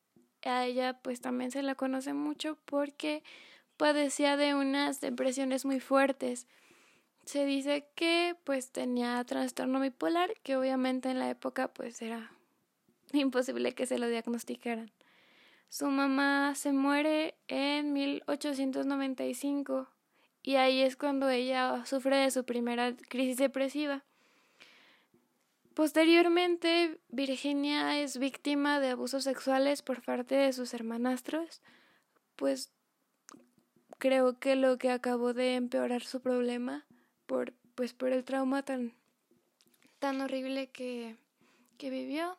A 0.43 0.65
ella 0.65 0.99
pues 1.01 1.19
también 1.19 1.51
se 1.51 1.61
la 1.61 1.75
conoce 1.75 2.13
mucho 2.13 2.57
porque 2.65 3.23
padecía 3.75 4.37
de 4.37 4.55
unas 4.55 5.01
depresiones 5.01 5.65
muy 5.65 5.79
fuertes. 5.79 6.47
Se 7.25 7.45
dice 7.45 7.89
que 7.95 8.37
pues 8.45 8.71
tenía 8.71 9.21
trastorno 9.25 9.81
bipolar, 9.81 10.33
que 10.43 10.55
obviamente 10.55 11.09
en 11.09 11.19
la 11.19 11.29
época 11.29 11.67
pues 11.73 12.01
era 12.01 12.31
imposible 13.11 13.73
que 13.73 13.85
se 13.85 13.99
lo 13.99 14.07
diagnosticaran. 14.07 14.91
Su 15.69 15.87
mamá 15.87 16.55
se 16.55 16.71
muere 16.71 17.35
en 17.47 17.93
1895 17.93 19.87
y 20.43 20.55
ahí 20.55 20.81
es 20.81 20.95
cuando 20.95 21.29
ella 21.29 21.85
sufre 21.85 22.17
de 22.17 22.31
su 22.31 22.45
primera 22.45 22.95
crisis 23.09 23.37
depresiva. 23.37 24.03
Posteriormente, 25.73 26.99
Virginia 27.09 27.99
es 27.99 28.17
víctima 28.17 28.79
de 28.79 28.89
abusos 28.89 29.23
sexuales 29.23 29.81
por 29.81 30.01
parte 30.01 30.35
de 30.35 30.53
sus 30.53 30.73
hermanastros, 30.73 31.61
pues 32.35 32.71
creo 33.99 34.39
que 34.39 34.55
lo 34.55 34.77
que 34.77 34.89
acabó 34.89 35.33
de 35.33 35.55
empeorar 35.55 36.01
su 36.01 36.21
problema 36.21 36.85
por 37.25 37.53
pues 37.75 37.93
por 37.93 38.09
el 38.09 38.23
trauma 38.23 38.63
tan 38.63 38.93
tan 39.99 40.21
horrible 40.21 40.67
que, 40.67 41.15
que 41.77 41.89
vivió. 41.89 42.37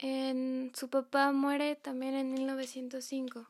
Su 0.00 0.88
papá 0.90 1.32
muere 1.32 1.74
también 1.74 2.14
en 2.14 2.32
1905. 2.32 3.48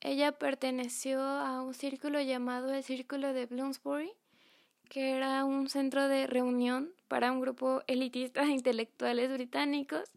Ella 0.00 0.32
perteneció 0.32 1.20
a 1.20 1.62
un 1.62 1.74
círculo 1.74 2.22
llamado 2.22 2.72
el 2.72 2.82
Círculo 2.82 3.34
de 3.34 3.44
Bloomsbury, 3.44 4.12
que 4.88 5.10
era 5.10 5.44
un 5.44 5.68
centro 5.68 6.08
de 6.08 6.26
reunión 6.26 6.90
para 7.08 7.32
un 7.32 7.40
grupo 7.40 7.82
elitista 7.86 8.44
de 8.46 8.52
intelectuales 8.52 9.30
británicos 9.30 10.10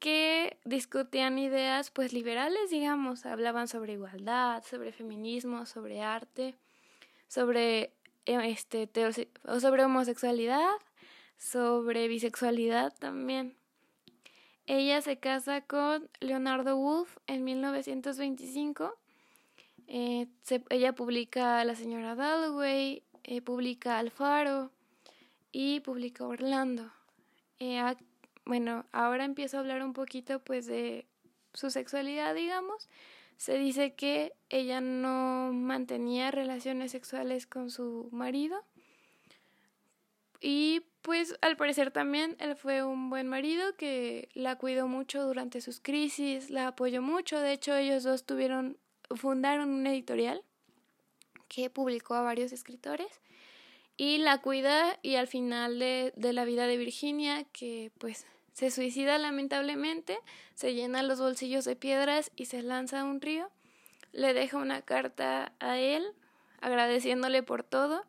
que 0.00 0.58
discutían 0.64 1.38
ideas 1.38 1.90
pues 1.92 2.12
liberales, 2.12 2.70
digamos, 2.70 3.26
hablaban 3.26 3.68
sobre 3.68 3.92
igualdad, 3.92 4.64
sobre 4.64 4.90
feminismo, 4.92 5.66
sobre 5.66 6.02
arte, 6.02 6.56
sobre 7.28 7.92
este 8.24 8.88
sobre 9.60 9.84
homosexualidad, 9.84 10.74
sobre 11.38 12.08
bisexualidad 12.08 12.92
también. 12.98 13.56
Ella 14.66 15.00
se 15.00 15.18
casa 15.18 15.60
con 15.60 16.10
Leonardo 16.18 16.76
Woolf 16.76 17.18
en 17.28 17.44
1925. 17.44 18.98
Eh, 19.86 20.26
ella 20.70 20.92
publica 20.92 21.64
La 21.64 21.76
señora 21.76 22.16
Dalloway, 22.16 23.04
eh, 23.22 23.42
publica 23.42 23.98
Alfaro 23.98 24.72
y 25.52 25.80
publica 25.80 26.26
Orlando. 26.26 26.90
Eh, 27.60 27.80
bueno, 28.44 28.84
ahora 28.90 29.24
empiezo 29.24 29.56
a 29.56 29.60
hablar 29.60 29.84
un 29.84 29.92
poquito 29.92 30.40
pues 30.40 30.66
de 30.66 31.06
su 31.54 31.70
sexualidad, 31.70 32.34
digamos. 32.34 32.88
Se 33.36 33.58
dice 33.58 33.94
que 33.94 34.32
ella 34.48 34.80
no 34.80 35.52
mantenía 35.52 36.32
relaciones 36.32 36.90
sexuales 36.90 37.46
con 37.46 37.70
su 37.70 38.08
marido 38.10 38.64
y 40.40 40.82
pues 41.06 41.36
al 41.40 41.56
parecer 41.56 41.92
también 41.92 42.34
él 42.40 42.56
fue 42.56 42.82
un 42.82 43.10
buen 43.10 43.28
marido 43.28 43.76
que 43.76 44.28
la 44.34 44.56
cuidó 44.56 44.88
mucho 44.88 45.22
durante 45.22 45.60
sus 45.60 45.78
crisis, 45.78 46.50
la 46.50 46.66
apoyó 46.66 47.00
mucho. 47.00 47.38
De 47.38 47.52
hecho, 47.52 47.76
ellos 47.76 48.02
dos 48.02 48.24
tuvieron, 48.24 48.76
fundaron 49.14 49.70
una 49.70 49.92
editorial 49.92 50.42
que 51.46 51.70
publicó 51.70 52.14
a 52.14 52.22
varios 52.22 52.50
escritores 52.50 53.06
y 53.96 54.18
la 54.18 54.38
cuida 54.38 54.98
y 55.00 55.14
al 55.14 55.28
final 55.28 55.78
de, 55.78 56.12
de 56.16 56.32
la 56.32 56.44
vida 56.44 56.66
de 56.66 56.76
Virginia, 56.76 57.44
que 57.52 57.92
pues 57.98 58.26
se 58.52 58.72
suicida 58.72 59.16
lamentablemente, 59.16 60.18
se 60.56 60.74
llena 60.74 61.04
los 61.04 61.20
bolsillos 61.20 61.64
de 61.64 61.76
piedras 61.76 62.32
y 62.34 62.46
se 62.46 62.62
lanza 62.62 63.02
a 63.02 63.04
un 63.04 63.20
río, 63.20 63.48
le 64.10 64.34
deja 64.34 64.56
una 64.56 64.82
carta 64.82 65.52
a 65.60 65.78
él 65.78 66.04
agradeciéndole 66.60 67.44
por 67.44 67.62
todo 67.62 68.04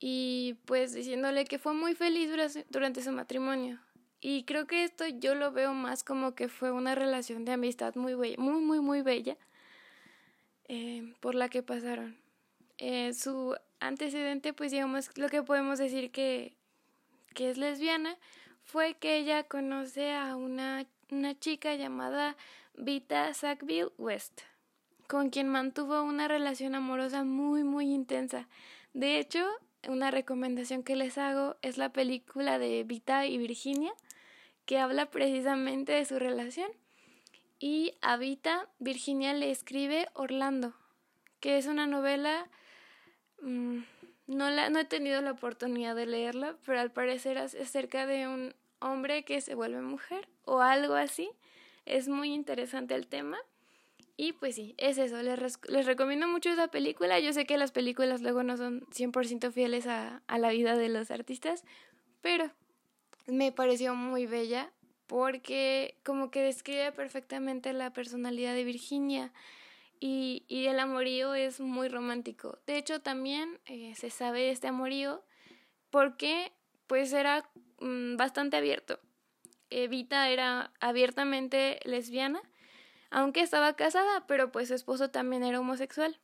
y 0.00 0.56
pues 0.64 0.92
diciéndole 0.92 1.44
que 1.44 1.58
fue 1.58 1.74
muy 1.74 1.94
feliz 1.94 2.30
durante 2.70 3.02
su 3.02 3.12
matrimonio. 3.12 3.80
Y 4.20 4.44
creo 4.44 4.66
que 4.66 4.84
esto 4.84 5.06
yo 5.06 5.34
lo 5.34 5.52
veo 5.52 5.74
más 5.74 6.02
como 6.02 6.34
que 6.34 6.48
fue 6.48 6.72
una 6.72 6.94
relación 6.94 7.44
de 7.44 7.52
amistad 7.52 7.94
muy 7.94 8.14
bella, 8.14 8.36
muy, 8.38 8.60
muy, 8.60 8.80
muy 8.80 9.02
bella 9.02 9.36
eh, 10.66 11.14
por 11.20 11.34
la 11.34 11.48
que 11.48 11.62
pasaron. 11.62 12.16
Eh, 12.78 13.12
su 13.12 13.56
antecedente, 13.80 14.52
pues 14.52 14.72
digamos, 14.72 15.16
lo 15.16 15.28
que 15.28 15.42
podemos 15.42 15.78
decir 15.78 16.10
que, 16.10 16.54
que 17.34 17.50
es 17.50 17.58
lesbiana, 17.58 18.16
fue 18.64 18.94
que 18.94 19.16
ella 19.16 19.44
conoce 19.44 20.12
a 20.14 20.36
una, 20.36 20.86
una 21.10 21.38
chica 21.38 21.74
llamada 21.74 22.36
Vita 22.74 23.32
Sackville 23.34 23.92
West, 23.98 24.42
con 25.06 25.30
quien 25.30 25.48
mantuvo 25.48 26.02
una 26.02 26.28
relación 26.28 26.74
amorosa 26.74 27.24
muy, 27.24 27.64
muy 27.64 27.92
intensa. 27.92 28.48
De 28.94 29.18
hecho, 29.18 29.48
una 29.88 30.10
recomendación 30.10 30.82
que 30.82 30.96
les 30.96 31.18
hago 31.18 31.56
es 31.62 31.78
la 31.78 31.92
película 31.92 32.58
de 32.58 32.84
Vita 32.84 33.26
y 33.26 33.38
Virginia, 33.38 33.92
que 34.66 34.78
habla 34.78 35.10
precisamente 35.10 35.92
de 35.92 36.04
su 36.04 36.18
relación. 36.18 36.70
Y 37.58 37.94
a 38.02 38.16
Vita, 38.16 38.68
Virginia 38.78 39.32
le 39.32 39.50
escribe 39.50 40.08
Orlando, 40.14 40.74
que 41.40 41.58
es 41.58 41.66
una 41.66 41.86
novela... 41.86 42.48
Mm, 43.40 43.80
no, 44.26 44.50
la, 44.50 44.68
no 44.68 44.78
he 44.78 44.84
tenido 44.84 45.22
la 45.22 45.30
oportunidad 45.30 45.96
de 45.96 46.04
leerla, 46.04 46.56
pero 46.66 46.80
al 46.80 46.92
parecer 46.92 47.38
es 47.38 47.54
acerca 47.54 48.06
de 48.06 48.28
un 48.28 48.54
hombre 48.78 49.24
que 49.24 49.40
se 49.40 49.54
vuelve 49.54 49.80
mujer 49.80 50.28
o 50.44 50.60
algo 50.60 50.94
así. 50.94 51.30
Es 51.86 52.08
muy 52.08 52.34
interesante 52.34 52.94
el 52.94 53.06
tema. 53.06 53.38
Y 54.20 54.32
pues 54.32 54.56
sí, 54.56 54.74
es 54.78 54.98
eso. 54.98 55.22
Les, 55.22 55.58
les 55.68 55.86
recomiendo 55.86 56.26
mucho 56.26 56.50
esa 56.50 56.66
película. 56.68 57.20
Yo 57.20 57.32
sé 57.32 57.46
que 57.46 57.56
las 57.56 57.70
películas 57.70 58.20
luego 58.20 58.42
no 58.42 58.56
son 58.56 58.84
100% 58.90 59.52
fieles 59.52 59.86
a, 59.86 60.22
a 60.26 60.38
la 60.38 60.50
vida 60.50 60.76
de 60.76 60.88
los 60.88 61.12
artistas, 61.12 61.62
pero 62.20 62.50
me 63.26 63.52
pareció 63.52 63.94
muy 63.94 64.26
bella 64.26 64.72
porque 65.06 66.00
como 66.04 66.32
que 66.32 66.42
describe 66.42 66.90
perfectamente 66.90 67.72
la 67.72 67.92
personalidad 67.92 68.54
de 68.54 68.64
Virginia 68.64 69.32
y, 70.00 70.44
y 70.48 70.66
el 70.66 70.80
amorío 70.80 71.34
es 71.34 71.60
muy 71.60 71.88
romántico. 71.88 72.58
De 72.66 72.76
hecho, 72.76 73.00
también 73.00 73.60
eh, 73.66 73.94
se 73.94 74.10
sabe 74.10 74.40
de 74.40 74.50
este 74.50 74.66
amorío 74.66 75.22
porque 75.90 76.52
pues 76.88 77.12
era 77.12 77.48
mm, 77.78 78.16
bastante 78.16 78.56
abierto. 78.56 78.98
Evita 79.70 80.28
era 80.28 80.72
abiertamente 80.80 81.78
lesbiana, 81.84 82.42
aunque 83.10 83.40
estaba 83.40 83.74
casada, 83.74 84.26
pero 84.26 84.52
pues 84.52 84.68
su 84.68 84.74
esposo 84.74 85.10
también 85.10 85.42
era 85.42 85.60
homosexual. 85.60 86.18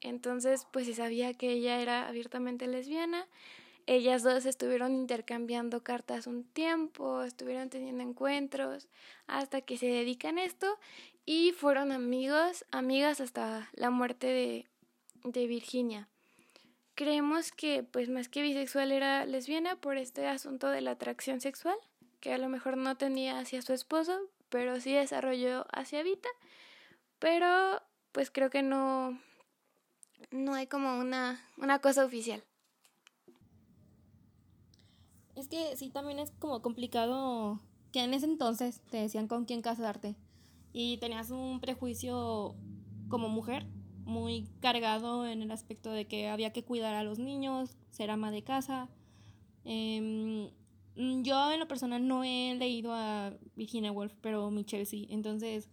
Entonces, 0.00 0.66
pues 0.72 0.86
se 0.86 0.94
sabía 0.94 1.34
que 1.34 1.50
ella 1.50 1.80
era 1.80 2.08
abiertamente 2.08 2.66
lesbiana. 2.66 3.26
Ellas 3.86 4.22
dos 4.22 4.46
estuvieron 4.46 4.94
intercambiando 4.94 5.82
cartas 5.82 6.26
un 6.26 6.44
tiempo, 6.44 7.22
estuvieron 7.22 7.70
teniendo 7.70 8.02
encuentros 8.02 8.88
hasta 9.26 9.60
que 9.60 9.78
se 9.78 9.86
dedican 9.86 10.38
a 10.38 10.44
esto 10.44 10.78
y 11.24 11.52
fueron 11.52 11.92
amigos, 11.92 12.64
amigas 12.72 13.20
hasta 13.20 13.68
la 13.74 13.90
muerte 13.90 14.26
de, 14.26 14.66
de 15.22 15.46
Virginia. 15.46 16.08
Creemos 16.96 17.52
que 17.52 17.84
pues 17.84 18.08
más 18.08 18.28
que 18.28 18.42
bisexual 18.42 18.90
era 18.90 19.24
lesbiana 19.24 19.76
por 19.76 19.98
este 19.98 20.26
asunto 20.26 20.68
de 20.68 20.80
la 20.80 20.92
atracción 20.92 21.40
sexual, 21.40 21.76
que 22.20 22.32
a 22.32 22.38
lo 22.38 22.48
mejor 22.48 22.76
no 22.76 22.96
tenía 22.96 23.38
hacia 23.38 23.62
su 23.62 23.72
esposo, 23.72 24.18
pero 24.56 24.80
sí 24.80 24.94
desarrolló 24.94 25.66
hacia 25.70 26.02
Vita, 26.02 26.30
pero 27.18 27.82
pues 28.12 28.30
creo 28.30 28.48
que 28.48 28.62
no, 28.62 29.20
no 30.30 30.54
hay 30.54 30.66
como 30.66 30.98
una, 30.98 31.46
una 31.58 31.80
cosa 31.80 32.06
oficial. 32.06 32.42
Es 35.34 35.48
que 35.48 35.76
sí, 35.76 35.90
también 35.90 36.18
es 36.20 36.30
como 36.38 36.62
complicado 36.62 37.60
que 37.92 38.02
en 38.02 38.14
ese 38.14 38.24
entonces 38.24 38.80
te 38.90 38.96
decían 38.96 39.28
con 39.28 39.44
quién 39.44 39.60
casarte 39.60 40.16
y 40.72 40.96
tenías 40.96 41.30
un 41.30 41.60
prejuicio 41.60 42.54
como 43.10 43.28
mujer 43.28 43.66
muy 44.06 44.48
cargado 44.60 45.26
en 45.26 45.42
el 45.42 45.50
aspecto 45.50 45.90
de 45.90 46.06
que 46.06 46.30
había 46.30 46.54
que 46.54 46.64
cuidar 46.64 46.94
a 46.94 47.04
los 47.04 47.18
niños, 47.18 47.76
ser 47.90 48.10
ama 48.10 48.30
de 48.30 48.42
casa. 48.42 48.88
Em, 49.64 50.48
yo 50.96 51.52
en 51.52 51.60
lo 51.60 51.68
personal 51.68 52.06
no 52.06 52.24
he 52.24 52.54
leído 52.54 52.92
a 52.92 53.32
Virginia 53.54 53.92
Woolf, 53.92 54.14
pero 54.20 54.50
Michelle 54.50 54.86
sí. 54.86 55.06
Entonces, 55.10 55.68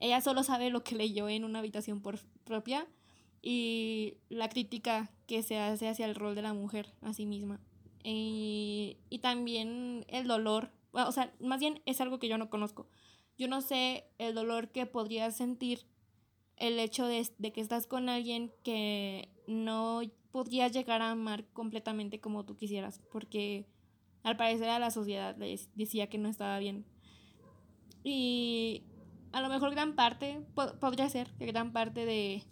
ella 0.00 0.20
solo 0.20 0.42
sabe 0.42 0.70
lo 0.70 0.82
que 0.82 0.96
leyó 0.96 1.28
en 1.28 1.44
una 1.44 1.60
habitación 1.60 2.02
propia 2.44 2.86
y 3.42 4.18
la 4.28 4.48
crítica 4.48 5.10
que 5.26 5.42
se 5.42 5.58
hace 5.58 5.88
hacia 5.88 6.06
el 6.06 6.14
rol 6.14 6.34
de 6.34 6.42
la 6.42 6.54
mujer 6.54 6.92
a 7.02 7.12
sí 7.12 7.26
misma. 7.26 7.60
y 8.02 9.18
también 9.20 10.04
el 10.08 10.26
dolor, 10.28 10.70
o 10.92 11.12
sea, 11.12 11.32
más 11.40 11.60
bien 11.60 11.82
es 11.86 12.00
algo 12.00 12.18
que 12.18 12.28
yo 12.28 12.38
no 12.38 12.50
conozco 12.50 12.86
yo 13.38 13.48
no 13.48 13.60
sé 13.60 14.04
el 14.18 14.34
dolor 14.34 14.68
que 14.70 14.86
podrías 14.86 15.36
sentir 15.36 15.86
el 16.56 16.78
hecho 16.78 17.06
de, 17.06 17.28
que 17.52 17.60
estás 17.60 17.86
con 17.86 18.08
alguien 18.08 18.52
que 18.62 19.28
no 19.46 20.00
podrías 20.30 20.72
llegar 20.72 21.02
a 21.02 21.10
amar 21.10 21.44
completamente 21.52 22.20
como 22.20 22.44
tú 22.44 22.56
quisieras, 22.56 23.00
porque 23.10 23.66
al 24.26 24.36
parecer 24.36 24.68
a 24.68 24.80
la 24.80 24.90
sociedad 24.90 25.36
les 25.36 25.70
decía 25.76 26.08
que 26.08 26.18
no 26.18 26.28
estaba 26.28 26.58
bien. 26.58 26.84
Y 28.02 28.82
a 29.30 29.40
lo 29.40 29.48
mejor 29.48 29.70
gran 29.70 29.94
parte, 29.94 30.44
podría 30.80 31.08
ser 31.08 31.30
que 31.38 31.46
gran 31.46 31.72
parte 31.72 32.04
de, 32.04 32.42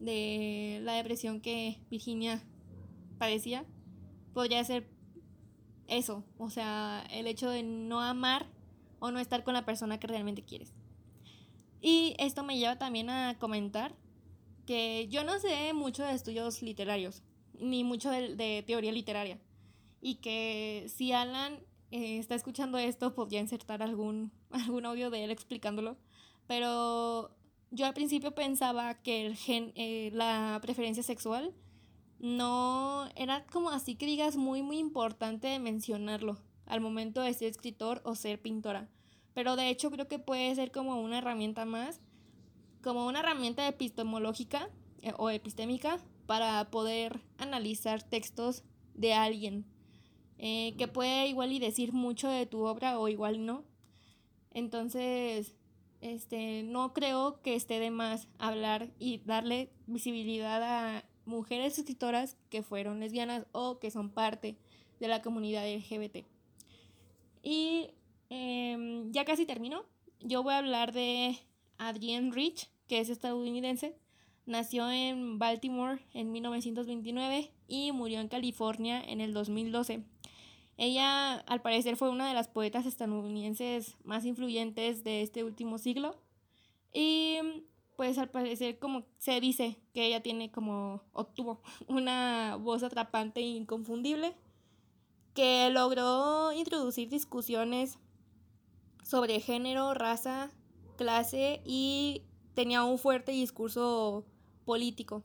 de 0.00 0.80
la 0.82 0.92
depresión 0.92 1.40
que 1.40 1.78
Virginia 1.90 2.42
padecía, 3.16 3.64
podría 4.34 4.62
ser 4.64 4.86
eso, 5.88 6.24
o 6.36 6.50
sea, 6.50 7.06
el 7.10 7.26
hecho 7.26 7.48
de 7.48 7.62
no 7.62 8.02
amar 8.02 8.46
o 8.98 9.10
no 9.10 9.20
estar 9.20 9.44
con 9.44 9.54
la 9.54 9.64
persona 9.64 9.98
que 9.98 10.08
realmente 10.08 10.44
quieres. 10.44 10.74
Y 11.80 12.16
esto 12.18 12.44
me 12.44 12.58
lleva 12.58 12.76
también 12.76 13.08
a 13.08 13.38
comentar 13.38 13.94
que 14.66 15.08
yo 15.08 15.24
no 15.24 15.38
sé 15.38 15.72
mucho 15.72 16.04
de 16.04 16.12
estudios 16.12 16.60
literarios, 16.60 17.22
ni 17.58 17.82
mucho 17.82 18.10
de, 18.10 18.62
teoría 18.66 18.92
literaria. 18.92 19.38
Y 20.04 20.16
que 20.16 20.84
si 20.94 21.12
Alan 21.12 21.60
eh, 21.90 22.18
está 22.18 22.34
escuchando 22.34 22.76
esto, 22.76 23.14
podría 23.14 23.40
insertar 23.40 23.82
algún, 23.82 24.32
algún 24.50 24.84
audio 24.84 25.08
de 25.08 25.24
él 25.24 25.30
explicándolo. 25.30 25.96
Pero 26.46 27.34
yo 27.70 27.86
al 27.86 27.94
principio 27.94 28.34
pensaba 28.34 29.00
que 29.00 29.24
el 29.24 29.34
gen, 29.34 29.72
eh, 29.76 30.10
la 30.12 30.58
preferencia 30.60 31.02
sexual 31.02 31.54
no 32.18 33.08
era 33.16 33.46
como 33.46 33.70
así 33.70 33.94
que 33.94 34.04
digas 34.04 34.36
muy, 34.36 34.62
muy 34.62 34.76
importante 34.76 35.58
mencionarlo 35.58 36.36
al 36.66 36.82
momento 36.82 37.22
de 37.22 37.32
ser 37.32 37.48
escritor 37.48 38.02
o 38.04 38.14
ser 38.14 38.42
pintora. 38.42 38.90
Pero 39.32 39.56
de 39.56 39.70
hecho 39.70 39.90
creo 39.90 40.06
que 40.06 40.18
puede 40.18 40.54
ser 40.54 40.70
como 40.70 41.00
una 41.00 41.16
herramienta 41.16 41.64
más, 41.64 42.02
como 42.82 43.06
una 43.06 43.20
herramienta 43.20 43.66
epistemológica 43.66 44.68
eh, 45.00 45.14
o 45.16 45.30
epistémica 45.30 45.98
para 46.26 46.70
poder 46.70 47.22
analizar 47.38 48.02
textos 48.02 48.64
de 48.92 49.14
alguien, 49.14 49.64
eh, 50.46 50.74
que 50.76 50.88
puede 50.88 51.26
igual 51.26 51.52
y 51.52 51.58
decir 51.58 51.94
mucho 51.94 52.28
de 52.28 52.44
tu 52.44 52.66
obra 52.66 52.98
o 52.98 53.08
igual 53.08 53.46
no. 53.46 53.64
Entonces, 54.50 55.54
este, 56.02 56.62
no 56.64 56.92
creo 56.92 57.40
que 57.40 57.54
esté 57.54 57.78
de 57.80 57.90
más 57.90 58.28
hablar 58.38 58.90
y 58.98 59.22
darle 59.24 59.70
visibilidad 59.86 60.62
a 60.62 61.04
mujeres 61.24 61.78
escritoras 61.78 62.36
que 62.50 62.62
fueron 62.62 63.00
lesbianas 63.00 63.46
o 63.52 63.78
que 63.78 63.90
son 63.90 64.10
parte 64.10 64.58
de 65.00 65.08
la 65.08 65.22
comunidad 65.22 65.66
LGBT. 65.66 66.26
Y 67.42 67.88
em, 68.28 69.10
ya 69.12 69.24
casi 69.24 69.46
termino. 69.46 69.86
Yo 70.20 70.42
voy 70.42 70.52
a 70.52 70.58
hablar 70.58 70.92
de 70.92 71.38
Adrienne 71.78 72.32
Rich, 72.32 72.68
que 72.86 73.00
es 73.00 73.08
estadounidense. 73.08 73.96
Nació 74.44 74.90
en 74.90 75.38
Baltimore 75.38 76.02
en 76.12 76.32
1929 76.32 77.50
y 77.66 77.92
murió 77.92 78.20
en 78.20 78.28
California 78.28 79.02
en 79.02 79.22
el 79.22 79.32
2012. 79.32 80.04
Ella, 80.76 81.34
al 81.36 81.62
parecer, 81.62 81.96
fue 81.96 82.10
una 82.10 82.28
de 82.28 82.34
las 82.34 82.48
poetas 82.48 82.86
estadounidenses 82.86 83.96
más 84.04 84.24
influyentes 84.24 85.04
de 85.04 85.22
este 85.22 85.44
último 85.44 85.78
siglo. 85.78 86.16
Y 86.92 87.38
pues 87.96 88.18
al 88.18 88.28
parecer 88.28 88.78
como 88.78 89.04
se 89.18 89.40
dice 89.40 89.78
que 89.92 90.06
ella 90.06 90.22
tiene 90.22 90.50
como 90.50 91.02
obtuvo 91.12 91.60
una 91.88 92.56
voz 92.60 92.82
atrapante 92.82 93.40
e 93.40 93.44
inconfundible 93.44 94.34
que 95.34 95.68
logró 95.70 96.52
introducir 96.52 97.08
discusiones 97.08 97.98
sobre 99.02 99.40
género, 99.40 99.92
raza, 99.92 100.50
clase 100.96 101.60
y 101.64 102.22
tenía 102.54 102.84
un 102.84 102.98
fuerte 102.98 103.32
discurso 103.32 104.24
político. 104.64 105.22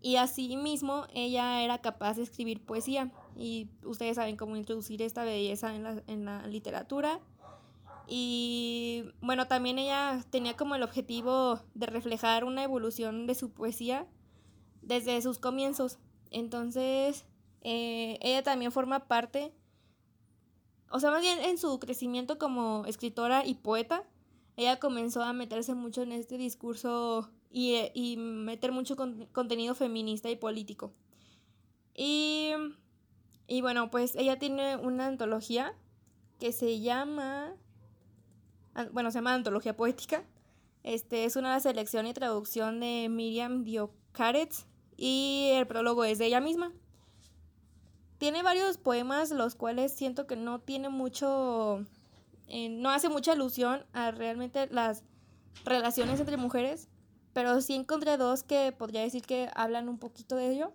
Y 0.00 0.16
asimismo 0.16 1.06
ella 1.12 1.62
era 1.62 1.78
capaz 1.78 2.14
de 2.16 2.22
escribir 2.22 2.64
poesía 2.64 3.12
y 3.40 3.70
ustedes 3.84 4.16
saben 4.16 4.36
cómo 4.36 4.54
introducir 4.54 5.00
esta 5.00 5.24
belleza 5.24 5.74
en 5.74 5.82
la, 5.82 6.02
en 6.06 6.26
la 6.26 6.46
literatura. 6.46 7.20
Y 8.06 9.04
bueno, 9.22 9.48
también 9.48 9.78
ella 9.78 10.22
tenía 10.28 10.58
como 10.58 10.74
el 10.74 10.82
objetivo 10.82 11.58
de 11.72 11.86
reflejar 11.86 12.44
una 12.44 12.62
evolución 12.62 13.26
de 13.26 13.34
su 13.34 13.50
poesía 13.50 14.06
desde 14.82 15.22
sus 15.22 15.38
comienzos 15.38 15.98
Entonces, 16.30 17.24
eh, 17.62 18.18
ella 18.20 18.42
también 18.42 18.72
forma 18.72 19.06
parte, 19.08 19.54
o 20.90 21.00
sea, 21.00 21.10
más 21.10 21.22
bien 21.22 21.38
en 21.40 21.56
su 21.56 21.78
crecimiento 21.78 22.38
como 22.38 22.84
escritora 22.84 23.46
y 23.46 23.54
poeta, 23.54 24.04
ella 24.56 24.78
comenzó 24.78 25.22
a 25.22 25.32
meterse 25.32 25.74
mucho 25.74 26.02
en 26.02 26.12
este 26.12 26.36
discurso 26.36 27.30
y, 27.50 27.76
y 27.94 28.18
meter 28.18 28.70
mucho 28.70 28.96
contenido 29.32 29.74
feminista 29.74 30.28
y 30.28 30.36
político. 30.36 30.92
Y, 31.94 32.52
y 33.50 33.62
bueno, 33.62 33.90
pues 33.90 34.14
ella 34.14 34.38
tiene 34.38 34.76
una 34.76 35.06
antología 35.06 35.74
que 36.38 36.52
se 36.52 36.78
llama, 36.78 37.52
bueno, 38.92 39.10
se 39.10 39.18
llama 39.18 39.34
Antología 39.34 39.76
Poética. 39.76 40.22
Este 40.84 41.24
es 41.24 41.34
una 41.34 41.58
selección 41.58 42.06
y 42.06 42.14
traducción 42.14 42.78
de 42.78 43.08
Miriam 43.10 43.64
Diocaretz 43.64 44.66
y 44.96 45.48
el 45.54 45.66
prólogo 45.66 46.04
es 46.04 46.18
de 46.18 46.26
ella 46.26 46.40
misma. 46.40 46.72
Tiene 48.18 48.44
varios 48.44 48.78
poemas 48.78 49.32
los 49.32 49.56
cuales 49.56 49.90
siento 49.96 50.28
que 50.28 50.36
no 50.36 50.60
tiene 50.60 50.88
mucho, 50.88 51.84
eh, 52.46 52.68
no 52.68 52.90
hace 52.90 53.08
mucha 53.08 53.32
alusión 53.32 53.84
a 53.92 54.12
realmente 54.12 54.68
las 54.68 55.02
relaciones 55.64 56.20
entre 56.20 56.36
mujeres, 56.36 56.88
pero 57.32 57.60
sí 57.62 57.74
encontré 57.74 58.16
dos 58.16 58.44
que 58.44 58.70
podría 58.70 59.00
decir 59.00 59.22
que 59.22 59.50
hablan 59.56 59.88
un 59.88 59.98
poquito 59.98 60.36
de 60.36 60.52
ello. 60.52 60.72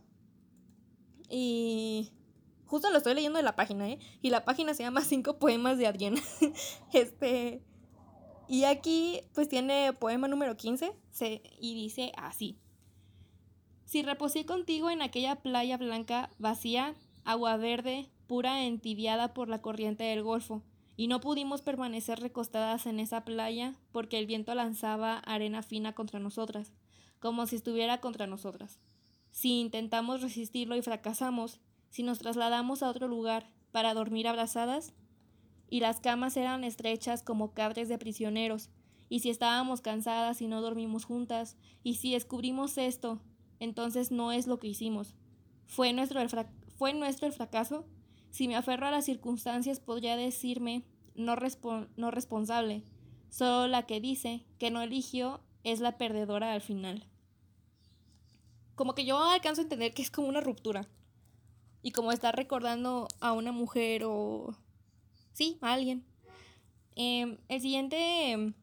Y 1.29 2.11
justo 2.65 2.89
lo 2.89 2.97
estoy 2.97 3.13
leyendo 3.13 3.37
de 3.37 3.43
la 3.43 3.55
página, 3.55 3.89
¿eh? 3.89 3.99
Y 4.21 4.29
la 4.29 4.45
página 4.45 4.73
se 4.73 4.83
llama 4.83 5.01
Cinco 5.05 5.37
poemas 5.37 5.77
de 5.77 5.87
Adriana. 5.87 6.21
este. 6.93 7.61
Y 8.47 8.65
aquí, 8.65 9.21
pues 9.33 9.49
tiene 9.49 9.93
poema 9.93 10.27
número 10.27 10.55
15 10.55 10.93
y 11.59 11.73
dice 11.73 12.11
así. 12.15 12.59
Si 13.85 14.03
reposé 14.03 14.45
contigo 14.45 14.89
en 14.89 15.01
aquella 15.01 15.37
playa 15.37 15.77
blanca, 15.77 16.29
vacía, 16.37 16.95
agua 17.23 17.57
verde, 17.57 18.09
pura 18.27 18.65
entibiada 18.65 19.33
por 19.33 19.47
la 19.47 19.61
corriente 19.61 20.03
del 20.03 20.23
Golfo, 20.23 20.63
y 20.97 21.07
no 21.07 21.19
pudimos 21.19 21.61
permanecer 21.61 22.19
recostadas 22.19 22.85
en 22.85 22.99
esa 22.99 23.25
playa 23.25 23.75
porque 23.91 24.17
el 24.17 24.27
viento 24.27 24.55
lanzaba 24.55 25.17
arena 25.19 25.61
fina 25.61 25.93
contra 25.93 26.19
nosotras, 26.19 26.71
como 27.19 27.45
si 27.47 27.57
estuviera 27.57 27.99
contra 27.99 28.27
nosotras. 28.27 28.79
Si 29.31 29.59
intentamos 29.59 30.21
resistirlo 30.21 30.75
y 30.75 30.81
fracasamos, 30.81 31.59
si 31.95 32.03
nos 32.03 32.19
trasladamos 32.19 32.83
a 32.83 32.89
otro 32.89 33.07
lugar 33.07 33.49
para 33.71 33.93
dormir 33.93 34.27
abrazadas, 34.27 34.91
y 35.69 35.79
las 35.79 36.01
camas 36.01 36.35
eran 36.35 36.65
estrechas 36.65 37.23
como 37.23 37.53
cables 37.53 37.87
de 37.87 37.97
prisioneros, 37.97 38.69
y 39.07 39.21
si 39.21 39.29
estábamos 39.29 39.79
cansadas 39.79 40.41
y 40.41 40.47
no 40.47 40.61
dormimos 40.61 41.05
juntas, 41.05 41.55
y 41.83 41.95
si 41.95 42.11
descubrimos 42.11 42.77
esto, 42.77 43.21
entonces 43.61 44.11
no 44.11 44.33
es 44.33 44.45
lo 44.45 44.59
que 44.59 44.67
hicimos. 44.67 45.15
¿Fue 45.67 45.93
nuestro 45.93 46.19
el, 46.19 46.29
¿fue 46.77 46.93
nuestro 46.93 47.31
fracaso? 47.31 47.85
Si 48.29 48.49
me 48.49 48.57
aferro 48.57 48.87
a 48.87 48.91
las 48.91 49.05
circunstancias 49.05 49.79
podría 49.79 50.17
decirme 50.17 50.83
no, 51.15 51.37
no 51.95 52.11
responsable. 52.11 52.83
Solo 53.29 53.69
la 53.69 53.85
que 53.85 54.01
dice 54.01 54.43
que 54.59 54.69
no 54.69 54.81
eligió 54.81 55.39
es 55.63 55.79
la 55.79 55.97
perdedora 55.97 56.51
al 56.51 56.59
final. 56.59 57.07
Como 58.75 58.95
que 58.95 59.05
yo 59.05 59.17
alcanzo 59.17 59.61
a 59.61 59.63
entender 59.63 59.93
que 59.93 60.01
es 60.01 60.11
como 60.11 60.27
una 60.27 60.41
ruptura. 60.41 60.89
Y 61.85 61.91
como 61.91 62.11
estar 62.11 62.35
recordando 62.35 63.07
a 63.19 63.31
una 63.33 63.51
mujer 63.51 64.05
o... 64.05 64.57
Sí, 65.33 65.59
a 65.61 65.73
alguien. 65.73 66.03
Em, 66.95 67.37
el 67.47 67.61
siguiente... 67.61 68.55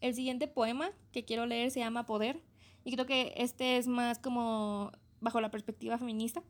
El 0.00 0.14
siguiente 0.16 0.48
poema 0.48 0.90
que 1.12 1.24
quiero 1.24 1.46
leer 1.46 1.70
se 1.70 1.78
llama 1.78 2.06
Poder. 2.06 2.42
Y 2.82 2.90
creo 2.90 3.06
que 3.06 3.34
este 3.36 3.76
es 3.76 3.86
más 3.86 4.18
como 4.18 4.90
bajo 5.20 5.40
la 5.40 5.52
perspectiva 5.52 5.96
feminista. 5.96 6.42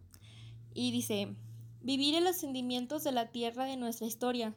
Y 0.72 0.90
dice, 0.90 1.36
vivir 1.82 2.14
en 2.14 2.24
los 2.24 2.36
sentimientos 2.36 3.04
de 3.04 3.12
la 3.12 3.30
tierra 3.30 3.66
de 3.66 3.76
nuestra 3.76 4.06
historia. 4.06 4.54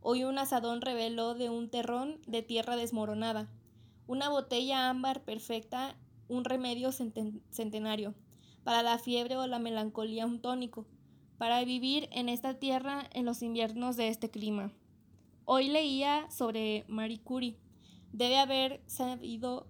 Hoy 0.00 0.24
un 0.24 0.38
asadón 0.38 0.80
reveló 0.80 1.34
de 1.34 1.50
un 1.50 1.70
terrón 1.70 2.20
de 2.26 2.42
tierra 2.42 2.74
desmoronada. 2.74 3.48
Una 4.08 4.28
botella 4.28 4.90
ámbar 4.90 5.22
perfecta, 5.22 5.94
un 6.26 6.44
remedio 6.44 6.90
centenario. 6.90 8.16
Para 8.64 8.82
la 8.82 8.98
fiebre 8.98 9.36
o 9.36 9.46
la 9.46 9.58
melancolía 9.58 10.26
un 10.26 10.40
tónico. 10.40 10.86
Para 11.38 11.64
vivir 11.64 12.08
en 12.12 12.28
esta 12.28 12.58
tierra 12.58 13.08
en 13.12 13.24
los 13.24 13.42
inviernos 13.42 13.96
de 13.96 14.08
este 14.08 14.30
clima. 14.30 14.72
Hoy 15.44 15.68
leía 15.68 16.30
sobre 16.30 16.84
Marie 16.86 17.22
Curie. 17.22 17.58
Debe 18.12 18.38
haber 18.38 18.82
sabido 18.86 19.66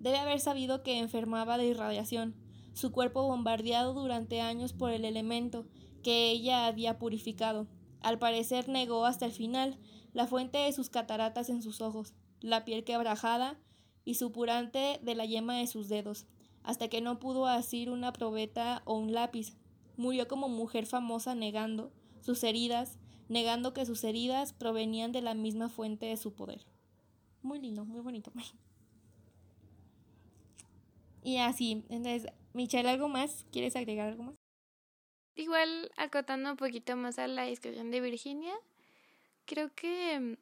Debe 0.00 0.18
haber 0.18 0.38
sabido 0.40 0.82
que 0.82 0.98
enfermaba 0.98 1.58
de 1.58 1.66
irradiación, 1.66 2.36
su 2.72 2.92
cuerpo 2.92 3.22
bombardeado 3.22 3.94
durante 3.94 4.40
años 4.40 4.72
por 4.72 4.92
el 4.92 5.04
elemento 5.04 5.66
que 6.02 6.30
ella 6.30 6.66
había 6.66 6.98
purificado. 6.98 7.66
Al 8.00 8.18
parecer 8.18 8.68
negó 8.68 9.06
hasta 9.06 9.26
el 9.26 9.32
final 9.32 9.78
la 10.12 10.28
fuente 10.28 10.58
de 10.58 10.72
sus 10.72 10.88
cataratas 10.88 11.48
en 11.48 11.62
sus 11.62 11.80
ojos, 11.80 12.14
la 12.40 12.64
piel 12.64 12.84
quebrajada 12.84 13.58
y 14.04 14.14
supurante 14.14 15.00
de 15.02 15.14
la 15.16 15.24
yema 15.24 15.56
de 15.56 15.66
sus 15.66 15.88
dedos, 15.88 16.26
hasta 16.62 16.88
que 16.88 17.00
no 17.00 17.18
pudo 17.18 17.46
asir 17.46 17.90
una 17.90 18.12
probeta 18.12 18.82
o 18.84 18.96
un 18.98 19.12
lápiz. 19.12 19.56
Murió 19.96 20.28
como 20.28 20.48
mujer 20.48 20.86
famosa 20.86 21.34
negando 21.34 21.92
sus 22.20 22.44
heridas, 22.44 22.98
negando 23.28 23.72
que 23.72 23.86
sus 23.86 24.04
heridas 24.04 24.52
provenían 24.52 25.12
de 25.12 25.22
la 25.22 25.34
misma 25.34 25.68
fuente 25.68 26.06
de 26.06 26.16
su 26.16 26.34
poder. 26.34 26.66
Muy 27.42 27.60
lindo, 27.60 27.84
muy 27.84 28.00
bonito. 28.00 28.32
Y 31.22 31.38
así, 31.38 31.84
entonces, 31.88 32.26
Michelle, 32.52 32.88
¿algo 32.88 33.08
más? 33.08 33.44
¿Quieres 33.52 33.76
agregar 33.76 34.08
algo 34.08 34.22
más? 34.24 34.34
Igual, 35.34 35.90
acotando 35.96 36.50
un 36.50 36.56
poquito 36.56 36.96
más 36.96 37.18
a 37.18 37.28
la 37.28 37.44
discusión 37.44 37.90
de 37.90 38.00
Virginia, 38.00 38.54
creo 39.44 39.72
que 39.74 40.38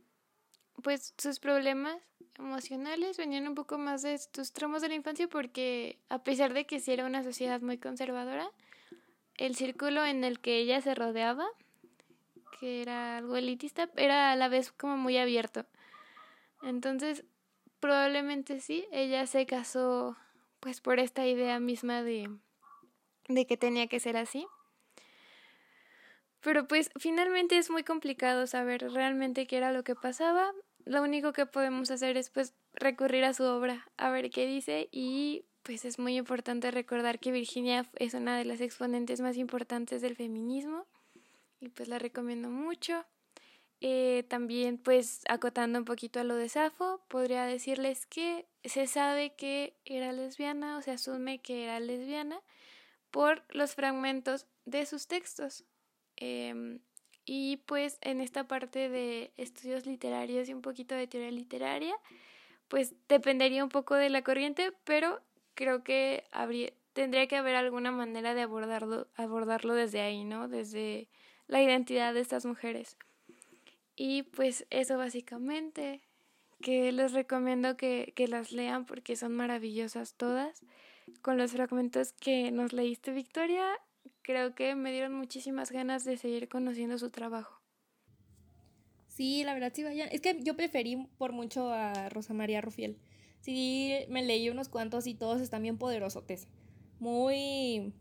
pues 0.83 1.15
sus 1.19 1.41
problemas 1.41 1.97
emocionales 2.39 3.17
venían 3.17 3.49
un 3.49 3.55
poco 3.55 3.79
más 3.79 4.03
de 4.03 4.15
estos 4.15 4.53
tramos 4.53 4.83
de 4.83 4.89
la 4.89 4.95
infancia 4.95 5.29
porque 5.29 5.99
a 6.09 6.23
pesar 6.23 6.53
de 6.55 6.67
que 6.67 6.81
sí 6.81 6.93
era 6.93 7.07
una 7.07 7.23
sociedad 7.23 7.61
muy 7.61 7.79
conservadora, 7.79 8.51
el 9.37 9.55
círculo 9.55 10.05
en 10.05 10.25
el 10.25 10.41
que 10.41 10.59
ella 10.59 10.81
se 10.81 10.95
rodeaba, 10.95 11.47
que 12.59 12.83
era 12.83 13.19
algo 13.19 13.37
elitista, 13.37 13.91
era 13.97 14.33
a 14.33 14.37
la 14.37 14.49
vez 14.49 14.73
como 14.73 14.97
muy 14.97 15.19
abierto. 15.19 15.67
Entonces, 16.63 17.25
probablemente 17.81 18.61
sí, 18.61 18.87
ella 18.93 19.27
se 19.27 19.47
casó 19.47 20.17
pues 20.61 20.81
por 20.81 20.99
esta 20.99 21.27
idea 21.27 21.61
misma 21.61 22.03
de, 22.03 22.31
de 23.29 23.47
que 23.47 23.57
tenía 23.57 23.87
que 23.87 24.01
ser 24.01 24.17
así. 24.17 24.47
Pero 26.41 26.67
pues 26.67 26.91
finalmente 26.99 27.59
es 27.59 27.71
muy 27.71 27.83
complicado 27.83 28.47
saber 28.47 28.93
realmente 28.93 29.47
qué 29.47 29.57
era 29.57 29.73
lo 29.73 29.85
que 29.85 29.95
pasaba. 29.95 30.53
Lo 30.87 31.03
único 31.03 31.33
que 31.33 31.47
podemos 31.47 31.91
hacer 31.91 32.17
es 32.17 32.31
pues 32.31 32.55
recurrir 32.73 33.25
a 33.25 33.35
su 33.35 33.45
obra, 33.45 33.91
a 33.97 34.09
ver 34.11 34.31
qué 34.31 34.47
dice 34.47 34.89
y 34.93 35.45
pues 35.63 35.85
es 35.85 35.99
muy 35.99 36.17
importante 36.17 36.71
recordar 36.71 37.19
que 37.19 37.33
Virginia 37.33 37.85
es 37.97 38.15
una 38.15 38.39
de 38.39 38.45
las 38.45 38.61
exponentes 38.61 39.21
más 39.21 39.37
importantes 39.37 40.01
del 40.01 40.15
feminismo 40.15 40.87
y 41.61 41.69
pues 41.69 41.89
la 41.89 41.99
recomiendo 41.99 42.51
mucho. 42.51 43.05
Eh, 43.81 44.25
también, 44.29 44.79
pues, 44.79 45.21
acotando 45.29 45.79
un 45.79 45.85
poquito 45.85 46.21
a 46.21 46.25
lo 46.25 46.37
de 46.37 46.49
Safo, 46.49 47.03
podría 47.09 47.45
decirles 47.45 48.07
que 48.07 48.47
se 48.65 48.87
sabe 48.87 49.35
que 49.35 49.77
era 49.85 50.13
lesbiana 50.13 50.79
o 50.79 50.83
se 50.83 50.93
asume 50.93 51.41
que 51.41 51.65
era 51.65 51.79
lesbiana 51.81 52.41
por 53.11 53.45
los 53.51 53.75
fragmentos 53.75 54.47
de 54.65 54.87
sus 54.87 55.09
textos. 55.09 55.65
Em, 56.17 56.81
y 57.27 57.59
pues 57.67 57.99
en 58.03 58.21
esta 58.21 58.45
parte 58.45 58.89
de 58.89 59.33
estudios 59.37 59.85
literarios 59.85 60.49
y 60.49 60.55
un 60.55 60.63
poquito 60.63 60.95
de 60.95 61.09
teoría 61.09 61.33
literaria, 61.33 61.95
pues 62.69 62.95
dependería 63.09 63.65
un 63.65 63.69
poco 63.69 63.97
de 63.97 64.11
la 64.11 64.23
corriente, 64.23 64.73
pero 64.85 65.21
creo 65.55 65.83
que 65.83 66.25
habría, 66.31 66.73
tendría 66.93 67.27
que 67.27 67.37
haber 67.37 67.57
alguna 67.57 67.91
manera 67.91 68.33
de 68.35 68.43
abordarlo, 68.43 69.09
abordarlo 69.17 69.75
desde 69.75 70.01
ahí, 70.01 70.23
¿no? 70.25 70.47
Desde 70.47 71.09
la 71.49 71.61
identidad 71.61 72.15
de 72.15 72.21
estas 72.21 72.47
mujeres. 72.47 72.97
Y 73.97 74.23
pues 74.23 74.65
eso 74.71 74.97
básicamente, 74.97 76.03
que 76.63 76.93
les 76.93 77.13
recomiendo 77.13 77.77
que, 77.77 78.13
que 78.15 78.29
las 78.29 78.53
lean 78.53 78.87
porque 78.87 79.17
son 79.17 79.35
maravillosas 79.35 80.15
todas. 80.15 80.63
Con 81.23 81.39
los 81.39 81.53
fragmentos 81.53 82.13
que 82.13 82.51
nos 82.53 82.73
leíste, 82.73 83.13
Victoria, 83.13 83.67
creo 84.23 84.55
que 84.55 84.75
me 84.75 84.93
dieron 84.93 85.15
muchísimas 85.15 85.71
ganas 85.71 86.05
de 86.05 86.17
seguir 86.17 86.49
conociendo 86.49 86.99
su 86.99 87.11
trabajo. 87.11 87.63
Sí, 89.09 89.45
la 89.45 89.55
verdad 89.55 89.73
sí 89.75 89.83
vayan. 89.83 90.09
Es 90.13 90.21
que 90.21 90.39
yo 90.43 90.57
preferí 90.57 91.09
por 91.17 91.33
mucho 91.33 91.71
a 91.73 92.09
Rosa 92.11 92.35
María 92.35 92.61
Rufiel. 92.61 92.99
Sí, 93.41 93.95
me 94.09 94.23
leí 94.23 94.51
unos 94.51 94.69
cuantos 94.69 95.07
y 95.07 95.15
todos 95.15 95.41
están 95.41 95.63
bien 95.63 95.79
poderosotes. 95.79 96.49
Muy... 96.99 97.95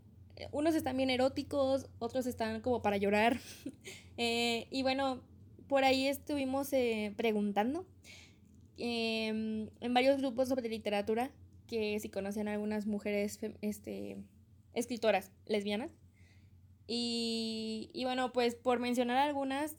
Unos 0.52 0.76
están 0.76 0.98
bien 0.98 1.10
eróticos, 1.10 1.88
otros 2.00 2.26
están 2.26 2.60
como 2.60 2.82
para 2.82 2.98
llorar. 2.98 3.39
eh, 4.18 4.68
y 4.72 4.84
bueno, 4.84 5.22
por 5.68 5.84
ahí 5.84 6.08
estuvimos 6.08 6.72
eh, 6.74 7.13
preguntando 7.15 7.86
em, 8.78 9.70
en 9.80 9.94
varios 9.94 10.18
grupos 10.18 10.50
sobre 10.50 10.68
literatura 10.68 11.32
que 11.68 12.00
si 12.00 12.10
conocían 12.10 12.48
a 12.48 12.54
algunas 12.54 12.86
mujeres 12.86 13.39
este, 13.62 14.18
escritoras 14.76 15.32
lesbianas. 15.46 15.92
Y, 16.88 17.90
y 17.94 18.04
bueno, 18.04 18.32
pues 18.32 18.56
por 18.56 18.80
mencionar 18.80 19.18
algunas, 19.18 19.76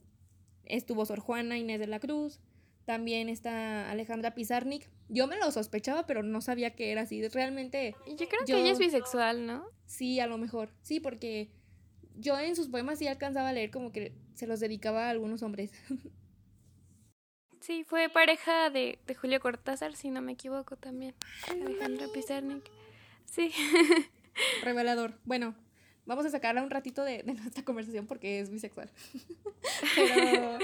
estuvo 0.64 1.06
Sor 1.06 1.20
Juana 1.20 1.56
Inés 1.56 1.78
de 1.78 1.86
la 1.86 2.00
Cruz, 2.00 2.40
también 2.86 3.28
está 3.28 3.90
Alejandra 3.90 4.34
Pizarnik. 4.34 4.88
Yo 5.08 5.26
me 5.26 5.36
lo 5.36 5.50
sospechaba, 5.50 6.06
pero 6.06 6.22
no 6.22 6.40
sabía 6.40 6.74
que 6.74 6.92
era 6.92 7.02
así. 7.02 7.26
Realmente. 7.28 7.94
Yo 8.06 8.28
creo 8.28 8.44
que 8.46 8.60
ella 8.60 8.72
es 8.72 8.78
bisexual, 8.78 9.46
¿no? 9.46 9.66
Sí, 9.86 10.20
a 10.20 10.26
lo 10.26 10.38
mejor. 10.38 10.72
Sí, 10.82 11.00
porque 11.00 11.50
yo 12.14 12.38
en 12.38 12.56
sus 12.56 12.68
poemas 12.68 12.98
sí 12.98 13.06
alcanzaba 13.06 13.50
a 13.50 13.52
leer 13.52 13.70
como 13.70 13.92
que 13.92 14.14
se 14.34 14.46
los 14.46 14.60
dedicaba 14.60 15.06
a 15.06 15.10
algunos 15.10 15.42
hombres. 15.42 15.72
Sí, 17.58 17.82
fue 17.82 18.08
pareja 18.08 18.70
de, 18.70 19.00
de 19.08 19.14
Julio 19.16 19.40
Cortázar, 19.40 19.96
si 19.96 20.10
no 20.10 20.20
me 20.20 20.32
equivoco 20.32 20.76
también. 20.76 21.16
Alejandra 21.50 22.06
Pizarnik. 22.14 22.62
Sí. 23.24 23.50
Revelador. 24.62 25.18
Bueno, 25.24 25.54
vamos 26.04 26.26
a 26.26 26.30
sacarla 26.30 26.62
un 26.62 26.70
ratito 26.70 27.04
de, 27.04 27.22
de, 27.22 27.34
nuestra 27.34 27.64
conversación 27.64 28.06
porque 28.06 28.40
es 28.40 28.50
bisexual. 28.50 28.90
Pero, 29.94 30.58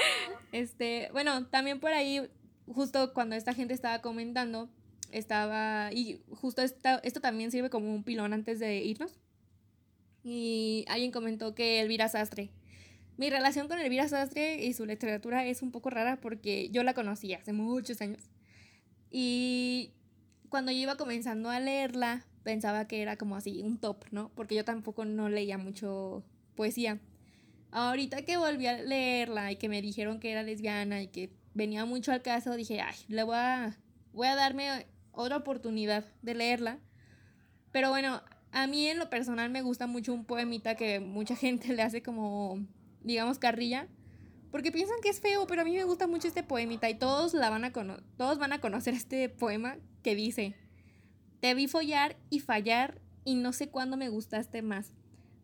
este, 0.53 1.09
bueno, 1.13 1.47
también 1.47 1.81
por 1.81 1.93
ahí, 1.93 2.29
justo 2.67 3.13
cuando 3.13 3.37
esta 3.37 3.55
gente 3.55 3.75
estaba 3.75 4.01
comentando, 4.01 4.69
estaba, 5.11 5.93
y 5.93 6.23
justo 6.31 6.63
esta, 6.63 6.97
esto 7.05 7.21
también 7.21 7.51
sirve 7.51 7.71
como 7.71 7.95
un 7.95 8.05
pilón 8.05 8.33
antes 8.33 8.59
de 8.59 8.77
irnos. 8.79 9.19
Y 10.25 10.85
alguien 10.89 11.11
comentó 11.11 11.55
que 11.55 11.81
Elvira 11.81 12.09
Sastre. 12.09 12.51
Mi 13.17 13.29
relación 13.29 13.69
con 13.69 13.79
Elvira 13.79 14.09
Sastre 14.09 14.65
y 14.65 14.73
su 14.73 14.87
literatura 14.87 15.45
es 15.45 15.63
un 15.63 15.71
poco 15.71 15.91
rara 15.91 16.21
porque 16.21 16.71
yo 16.71 16.83
la 16.83 16.95
conocí 16.95 17.35
hace 17.35 17.53
muchos 17.53 18.01
años. 18.01 18.23
Y 19.11 19.93
cuando 20.49 20.73
yo 20.73 20.79
iba 20.79 20.97
comenzando 20.97 21.51
a 21.51 21.61
leerla, 21.61 22.25
pensaba 22.43 22.87
que 22.87 23.03
era 23.03 23.17
como 23.17 23.37
así, 23.37 23.63
un 23.63 23.79
top, 23.79 24.05
¿no? 24.11 24.31
Porque 24.35 24.55
yo 24.55 24.65
tampoco 24.65 25.05
no 25.05 25.29
leía 25.29 25.59
mucho 25.59 26.25
poesía. 26.55 27.01
Ahorita 27.71 28.23
que 28.23 28.37
volví 28.37 28.67
a 28.67 28.83
leerla 28.83 29.53
y 29.53 29.57
que 29.57 29.69
me 29.69 29.81
dijeron 29.81 30.21
que 30.21 30.31
era 30.31 30.43
lesbiana 30.43 31.03
y 31.03 31.09
que 31.09 31.31
venía 31.55 31.85
mucho 31.85 32.13
al 32.13 32.23
caso, 32.23 32.55
dije, 32.57 32.81
ay, 32.81 32.97
le 33.09 33.23
voy 33.23 33.37
a, 33.37 33.79
voy 34.13 34.27
a 34.27 34.35
darme 34.35 34.87
otra 35.13 35.37
oportunidad 35.37 36.05
de 36.23 36.35
leerla. 36.35 36.79
Pero 37.71 37.91
bueno, 37.91 38.23
a 38.53 38.67
mí 38.67 38.87
en 38.87 38.99
lo 38.99 39.09
personal 39.09 39.51
me 39.51 39.63
gusta 39.63 39.87
mucho 39.87 40.13
un 40.13 40.25
poemita 40.25 40.75
que 40.75 41.01
mucha 41.01 41.37
gente 41.37 41.73
le 41.73 41.83
hace 41.83 42.03
como, 42.03 42.59
digamos, 43.03 43.39
carrilla. 43.39 43.89
Porque 44.51 44.71
piensan 44.71 44.99
que 45.03 45.09
es 45.09 45.21
feo, 45.21 45.47
pero 45.47 45.63
a 45.63 45.65
mí 45.65 45.73
me 45.75 45.85
gusta 45.85 46.07
mucho 46.07 46.29
este 46.29 46.43
poemita 46.43 46.91
y 46.91 46.95
todos, 46.95 47.33
la 47.33 47.49
van 47.49 47.65
a 47.65 47.73
todos 48.19 48.39
van 48.39 48.53
a 48.53 48.61
conocer 48.61 48.93
este 48.93 49.31
poema 49.31 49.79
que 50.03 50.15
dice, 50.15 50.55
te 51.43 51.55
vi 51.55 51.67
follar 51.67 52.17
y 52.31 52.39
fallar 52.39 53.01
y 53.25 53.35
no 53.35 53.53
sé 53.53 53.69
cuándo 53.69 53.97
me 53.97 54.09
gustaste 54.09 54.63
más. 54.63 54.93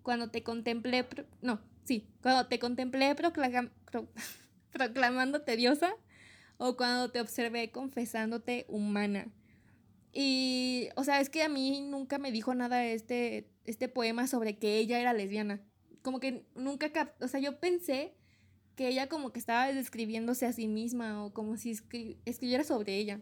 Cuando 0.04 0.30
te 0.30 0.44
contemplé, 0.44 1.04
no, 1.42 1.61
sí, 1.82 2.06
cuando 2.22 2.46
te 2.46 2.61
contemplé 2.61 3.16
proclamándote 4.72 5.56
diosa 5.56 5.92
o 6.56 6.76
cuando 6.76 7.11
te 7.11 7.20
observé 7.20 7.72
confesándote 7.72 8.64
humana. 8.68 9.26
Y, 10.12 10.88
o 10.94 11.02
sea, 11.02 11.20
es 11.20 11.30
que 11.30 11.42
a 11.42 11.48
mí 11.48 11.80
nunca 11.80 12.18
me 12.18 12.30
dijo 12.30 12.54
nada 12.54 12.87
este, 12.87 13.50
este 13.64 13.88
poema 13.88 14.28
sobre 14.28 14.56
que 14.56 14.78
ella 14.78 15.00
era 15.00 15.12
lesbiana. 15.12 15.61
Como 16.02 16.20
que 16.20 16.46
nunca, 16.54 17.12
o 17.20 17.26
sea, 17.26 17.40
yo 17.40 17.58
pensé 17.58 18.14
que 18.76 18.87
ella 18.87 19.08
como 19.08 19.32
que 19.32 19.40
estaba 19.40 19.72
describiéndose 19.72 20.46
a 20.46 20.52
sí 20.52 20.68
misma 20.68 21.24
o 21.24 21.34
como 21.34 21.56
si 21.56 21.72
escribiera 22.24 22.62
sobre 22.62 22.94
ella. 22.98 23.20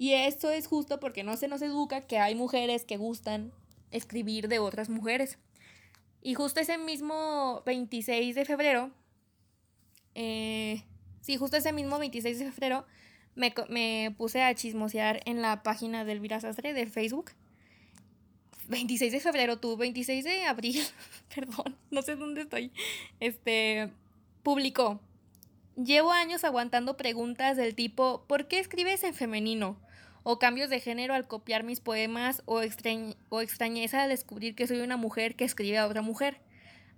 Y 0.00 0.14
esto 0.14 0.50
es 0.50 0.66
justo 0.66 0.98
porque 0.98 1.24
no 1.24 1.36
se 1.36 1.46
nos 1.46 1.60
educa 1.60 2.00
que 2.00 2.16
hay 2.16 2.34
mujeres 2.34 2.86
que 2.86 2.96
gustan 2.96 3.52
escribir 3.90 4.48
de 4.48 4.58
otras 4.58 4.88
mujeres. 4.88 5.36
Y 6.22 6.32
justo 6.32 6.58
ese 6.58 6.78
mismo 6.78 7.62
26 7.66 8.34
de 8.34 8.46
febrero, 8.46 8.92
eh, 10.14 10.84
sí, 11.20 11.36
justo 11.36 11.58
ese 11.58 11.74
mismo 11.74 11.98
26 11.98 12.38
de 12.38 12.50
febrero, 12.50 12.86
me, 13.34 13.52
me 13.68 14.14
puse 14.16 14.42
a 14.42 14.54
chismosear 14.54 15.20
en 15.26 15.42
la 15.42 15.62
página 15.62 16.06
del 16.06 16.26
Sastre 16.40 16.72
de 16.72 16.86
Facebook. 16.86 17.32
26 18.68 19.12
de 19.12 19.20
febrero, 19.20 19.58
tú, 19.58 19.76
26 19.76 20.24
de 20.24 20.44
abril, 20.46 20.82
perdón, 21.34 21.76
no 21.90 22.00
sé 22.00 22.16
dónde 22.16 22.40
estoy. 22.40 22.72
Este 23.20 23.90
publicó. 24.42 24.98
Llevo 25.76 26.10
años 26.10 26.44
aguantando 26.44 26.96
preguntas 26.96 27.58
del 27.58 27.74
tipo 27.74 28.24
¿por 28.26 28.48
qué 28.48 28.60
escribes 28.60 29.04
en 29.04 29.12
femenino? 29.12 29.76
O 30.22 30.38
cambios 30.38 30.70
de 30.70 30.80
género 30.80 31.14
al 31.14 31.26
copiar 31.26 31.64
mis 31.64 31.80
poemas 31.80 32.42
o, 32.46 32.60
o 33.28 33.40
extrañeza 33.40 34.02
al 34.02 34.08
descubrir 34.08 34.54
que 34.54 34.66
soy 34.66 34.80
una 34.80 34.96
mujer 34.96 35.36
que 35.36 35.44
escribe 35.44 35.78
a 35.78 35.86
otra 35.86 36.02
mujer. 36.02 36.40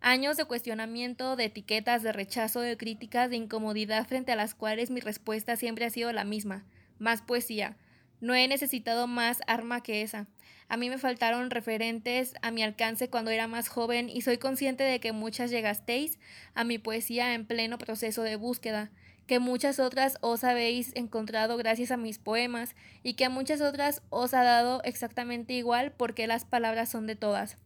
Años 0.01 0.37
de 0.37 0.47
cuestionamiento, 0.47 1.37
de 1.37 1.45
etiquetas, 1.45 2.03
de 2.03 2.13
rechazo, 2.13 2.61
de 2.61 2.77
críticas, 2.77 3.31
de 3.31 3.37
incomodidad 3.37 4.07
frente 4.07 4.33
a 4.33 4.37
las 4.37 4.55
cuales 4.55 4.91
mi 4.91 5.01
respuesta 5.01 5.57
siempre 5.57 5.85
ha 5.85 5.91
sido 5.91 6.13
la 6.13 6.25
misma. 6.25 6.65
Más 6.99 7.23
poesía. 7.23 7.77
No 8.21 8.35
he 8.35 8.49
necesitado 8.49 9.07
más 9.07 9.41
arma 9.47 9.83
que 9.83 10.03
esa. 10.03 10.27
A 10.69 10.77
mí 10.77 10.89
me 10.89 10.99
faltaron 10.99 11.51
referentes 11.51 12.35
a 12.41 12.51
mi 12.51 12.63
alcance 12.63 13.11
cuando 13.11 13.31
era 13.31 13.47
más 13.47 13.69
joven 13.69 14.09
y 14.09 14.23
soy 14.23 14.39
consciente 14.39 14.85
de 14.85 15.01
que 15.01 15.13
muchas 15.13 15.51
llegasteis 15.51 16.19
a 16.55 16.65
mi 16.65 16.79
poesía 16.79 17.35
en 17.35 17.47
pleno 17.47 17.79
proceso 17.79 18.23
de 18.23 18.37
búsqueda, 18.37 18.91
que 19.33 19.39
muchas 19.39 19.79
otras 19.79 20.19
os 20.21 20.45
habéis 20.45 20.95
encontrado 20.95 21.57
gracias 21.57 21.91
a 21.91 21.97
mis 21.97 22.19
poemas 22.19 22.77
y 23.03 23.15
que 23.15 23.25
a 23.25 23.31
muchas 23.31 23.63
otras 23.63 24.03
os 24.11 24.35
ha 24.35 24.43
dado 24.43 24.83
exactamente 24.85 25.55
igual 25.55 25.91
porque 25.93 26.27
las 26.27 26.45
palabras 26.45 26.91
son 26.91 27.07
de 27.07 27.17
todas. 27.17 27.57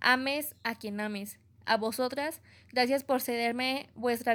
Ames 0.00 0.54
a 0.64 0.76
quien 0.76 0.98
ames, 0.98 1.38
a 1.66 1.76
vosotras, 1.76 2.40
gracias 2.72 3.04
por 3.04 3.20
cederme 3.20 3.90
vuestra 3.94 4.34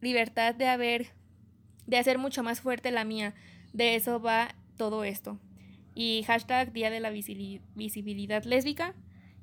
libertad 0.00 0.52
de 0.56 0.66
haber, 0.66 1.12
de 1.86 1.98
hacer 1.98 2.18
mucho 2.18 2.42
más 2.42 2.60
fuerte 2.60 2.90
la 2.90 3.04
mía. 3.04 3.36
De 3.72 3.94
eso 3.94 4.20
va 4.20 4.56
todo 4.76 5.04
esto. 5.04 5.38
Y 5.94 6.24
hashtag 6.26 6.72
Día 6.72 6.90
de 6.90 6.98
la 6.98 7.10
Visibilidad 7.10 8.42
Lésbica. 8.42 8.96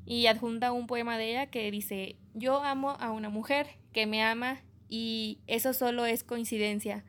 Y 0.05 0.27
adjunta 0.27 0.73
un 0.73 0.85
poema 0.85 1.17
de 1.17 1.29
ella 1.29 1.45
que 1.47 1.71
dice, 1.71 2.17
yo 2.33 2.61
amo 2.61 2.97
a 2.99 3.11
una 3.11 3.29
mujer 3.29 3.67
que 3.93 4.05
me 4.05 4.21
ama 4.21 4.63
y 4.89 5.39
eso 5.47 5.73
solo 5.73 6.05
es 6.05 6.23
coincidencia. 6.23 7.03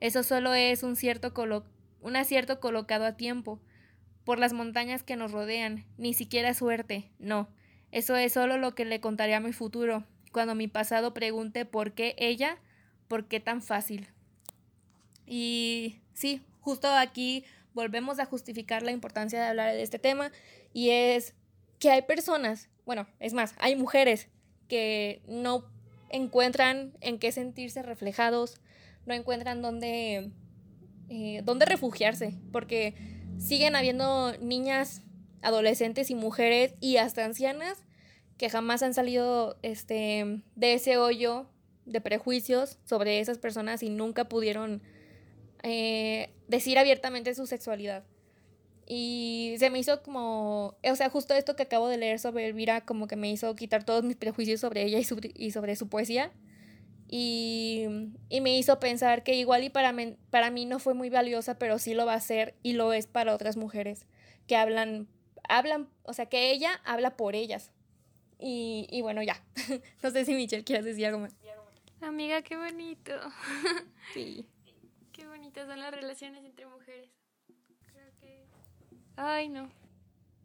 Eso 0.00 0.22
solo 0.22 0.54
es 0.54 0.82
un 0.82 0.96
cierto 0.96 1.34
colo 1.34 1.64
un 2.04 2.16
acierto 2.16 2.60
colocado 2.60 3.06
a 3.06 3.16
tiempo 3.16 3.58
por 4.24 4.38
las 4.38 4.52
montañas 4.52 5.02
que 5.02 5.16
nos 5.16 5.32
rodean, 5.32 5.86
ni 5.96 6.12
siquiera 6.12 6.52
suerte, 6.52 7.10
no. 7.18 7.48
Eso 7.92 8.14
es 8.16 8.34
solo 8.34 8.58
lo 8.58 8.74
que 8.74 8.84
le 8.84 9.00
contaré 9.00 9.34
a 9.34 9.40
mi 9.40 9.52
futuro, 9.52 10.04
cuando 10.30 10.54
mi 10.54 10.68
pasado 10.68 11.14
pregunte 11.14 11.64
por 11.64 11.92
qué 11.92 12.14
ella, 12.18 12.58
por 13.08 13.26
qué 13.26 13.40
tan 13.40 13.62
fácil. 13.62 14.08
Y 15.26 16.00
sí, 16.12 16.42
justo 16.60 16.88
aquí 16.92 17.44
volvemos 17.72 18.18
a 18.18 18.26
justificar 18.26 18.82
la 18.82 18.92
importancia 18.92 19.40
de 19.40 19.48
hablar 19.48 19.72
de 19.72 19.82
este 19.82 19.98
tema 19.98 20.30
y 20.74 20.90
es 20.90 21.34
que 21.78 21.90
hay 21.90 22.02
personas, 22.02 22.68
bueno, 22.84 23.06
es 23.18 23.32
más, 23.32 23.54
hay 23.58 23.76
mujeres 23.76 24.28
que 24.68 25.22
no 25.26 25.64
encuentran 26.10 26.92
en 27.00 27.18
qué 27.18 27.32
sentirse 27.32 27.82
reflejados, 27.82 28.60
no 29.06 29.14
encuentran 29.14 29.62
dónde, 29.62 30.30
eh, 31.08 31.40
dónde 31.44 31.66
refugiarse, 31.66 32.38
porque 32.52 32.94
siguen 33.38 33.76
habiendo 33.76 34.36
niñas 34.38 35.02
adolescentes 35.42 36.10
y 36.10 36.14
mujeres 36.14 36.74
y 36.80 36.96
hasta 36.96 37.24
ancianas 37.24 37.84
que 38.38 38.50
jamás 38.50 38.82
han 38.82 38.94
salido 38.94 39.58
este, 39.62 40.42
de 40.56 40.74
ese 40.74 40.96
hoyo 40.96 41.46
de 41.84 42.00
prejuicios 42.00 42.78
sobre 42.84 43.20
esas 43.20 43.38
personas 43.38 43.82
y 43.82 43.90
nunca 43.90 44.28
pudieron 44.28 44.82
eh, 45.62 46.30
decir 46.48 46.78
abiertamente 46.78 47.34
su 47.34 47.46
sexualidad. 47.46 48.04
Y 48.86 49.54
se 49.58 49.70
me 49.70 49.78
hizo 49.78 50.02
como, 50.02 50.76
o 50.82 50.96
sea, 50.96 51.08
justo 51.08 51.34
esto 51.34 51.56
que 51.56 51.62
acabo 51.62 51.88
de 51.88 51.96
leer 51.96 52.18
sobre 52.18 52.46
Elvira, 52.46 52.82
como 52.82 53.06
que 53.06 53.16
me 53.16 53.30
hizo 53.30 53.54
quitar 53.54 53.84
todos 53.84 54.04
mis 54.04 54.16
prejuicios 54.16 54.60
sobre 54.60 54.82
ella 54.82 54.98
y, 54.98 55.06
y 55.34 55.50
sobre 55.52 55.76
su 55.76 55.88
poesía. 55.88 56.32
Y, 57.08 57.86
y, 58.28 58.40
me 58.40 58.58
hizo 58.58 58.80
pensar 58.80 59.22
que 59.22 59.34
igual 59.34 59.62
y 59.62 59.70
para, 59.70 59.94
para 60.30 60.50
mí 60.50 60.64
no 60.66 60.78
fue 60.78 60.94
muy 60.94 61.10
valiosa, 61.10 61.58
pero 61.58 61.78
sí 61.78 61.94
lo 61.94 62.06
va 62.06 62.14
a 62.14 62.20
ser 62.20 62.54
y 62.62 62.72
lo 62.72 62.92
es 62.92 63.06
para 63.06 63.34
otras 63.34 63.56
mujeres 63.56 64.06
que 64.46 64.56
hablan 64.56 65.06
hablan, 65.48 65.88
o 66.02 66.12
sea, 66.12 66.26
que 66.26 66.50
ella 66.50 66.80
habla 66.84 67.16
por 67.16 67.34
ellas. 67.34 67.70
Y, 68.38 68.86
y 68.90 69.02
bueno, 69.02 69.22
ya. 69.22 69.42
no 70.02 70.10
sé 70.10 70.24
si 70.24 70.34
Michelle 70.34 70.64
quieres 70.64 70.84
decir 70.84 71.06
algo 71.06 71.20
más. 71.20 71.34
Amiga, 72.00 72.42
qué 72.42 72.56
bonito. 72.56 73.12
sí. 74.14 74.46
Qué 75.12 75.26
bonitas 75.26 75.66
son 75.66 75.80
las 75.80 75.94
relaciones 75.94 76.44
entre 76.44 76.66
mujeres. 76.66 77.10
Ay, 79.16 79.48
no. 79.48 79.70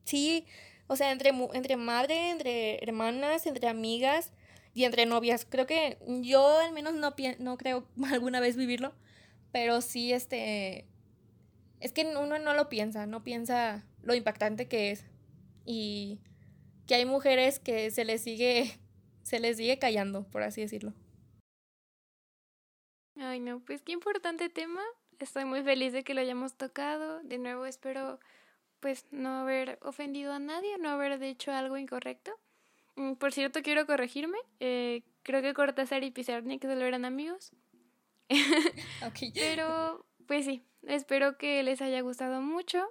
Sí, 0.03 0.45
o 0.88 0.95
sea, 0.95 1.12
entre, 1.12 1.32
entre 1.53 1.77
madre, 1.77 2.32
entre 2.32 2.84
hermanas, 2.84 3.45
entre 3.45 3.67
amigas 3.67 4.32
y 4.73 4.86
entre 4.86 5.05
novias. 5.05 5.45
Creo 5.47 5.67
que 5.67 5.97
yo 6.21 6.60
al 6.60 6.73
menos 6.73 6.93
no, 6.93 7.13
no 7.39 7.58
creo 7.58 7.88
alguna 8.12 8.39
vez 8.39 8.55
vivirlo, 8.55 8.93
pero 9.51 9.82
sí, 9.82 10.13
este... 10.13 10.88
Es 11.79 11.93
que 11.93 12.05
uno 12.05 12.39
no 12.39 12.53
lo 12.53 12.67
piensa, 12.67 13.05
no 13.05 13.23
piensa 13.23 13.86
lo 14.01 14.13
impactante 14.13 14.67
que 14.67 14.91
es. 14.91 15.05
Y 15.65 16.19
que 16.88 16.95
hay 16.95 17.05
mujeres 17.05 17.60
que 17.60 17.91
se 17.91 18.03
les 18.03 18.21
sigue, 18.21 18.79
se 19.23 19.39
les 19.39 19.58
sigue 19.58 19.79
callando, 19.79 20.23
por 20.23 20.43
así 20.43 20.62
decirlo. 20.62 20.93
Ay, 23.15 23.39
no, 23.39 23.60
pues 23.63 23.82
qué 23.82 23.91
importante 23.91 24.49
tema. 24.49 24.82
Estoy 25.19 25.45
muy 25.45 25.62
feliz 25.62 25.93
de 25.93 26.03
que 26.03 26.13
lo 26.13 26.21
hayamos 26.21 26.55
tocado. 26.55 27.21
De 27.21 27.38
nuevo 27.38 27.65
espero 27.65 28.19
pues 28.79 29.05
no 29.11 29.41
haber 29.41 29.79
ofendido 29.81 30.33
a 30.33 30.39
nadie, 30.39 30.77
no 30.77 30.89
haber 30.89 31.19
dicho 31.19 31.51
algo 31.51 31.77
incorrecto. 31.77 32.31
Mm, 32.95 33.13
por 33.13 33.31
cierto, 33.31 33.61
quiero 33.61 33.85
corregirme. 33.85 34.37
Eh, 34.59 35.03
creo 35.23 35.41
que 35.41 35.53
Cortázar 35.53 36.03
y 36.03 36.11
Pizarnik 36.11 36.61
solo 36.61 36.85
eran 36.85 37.05
amigos. 37.05 37.51
okay. 39.07 39.31
Pero, 39.33 40.05
pues 40.27 40.45
sí, 40.45 40.63
espero 40.83 41.37
que 41.37 41.63
les 41.63 41.81
haya 41.81 42.01
gustado 42.01 42.41
mucho, 42.41 42.85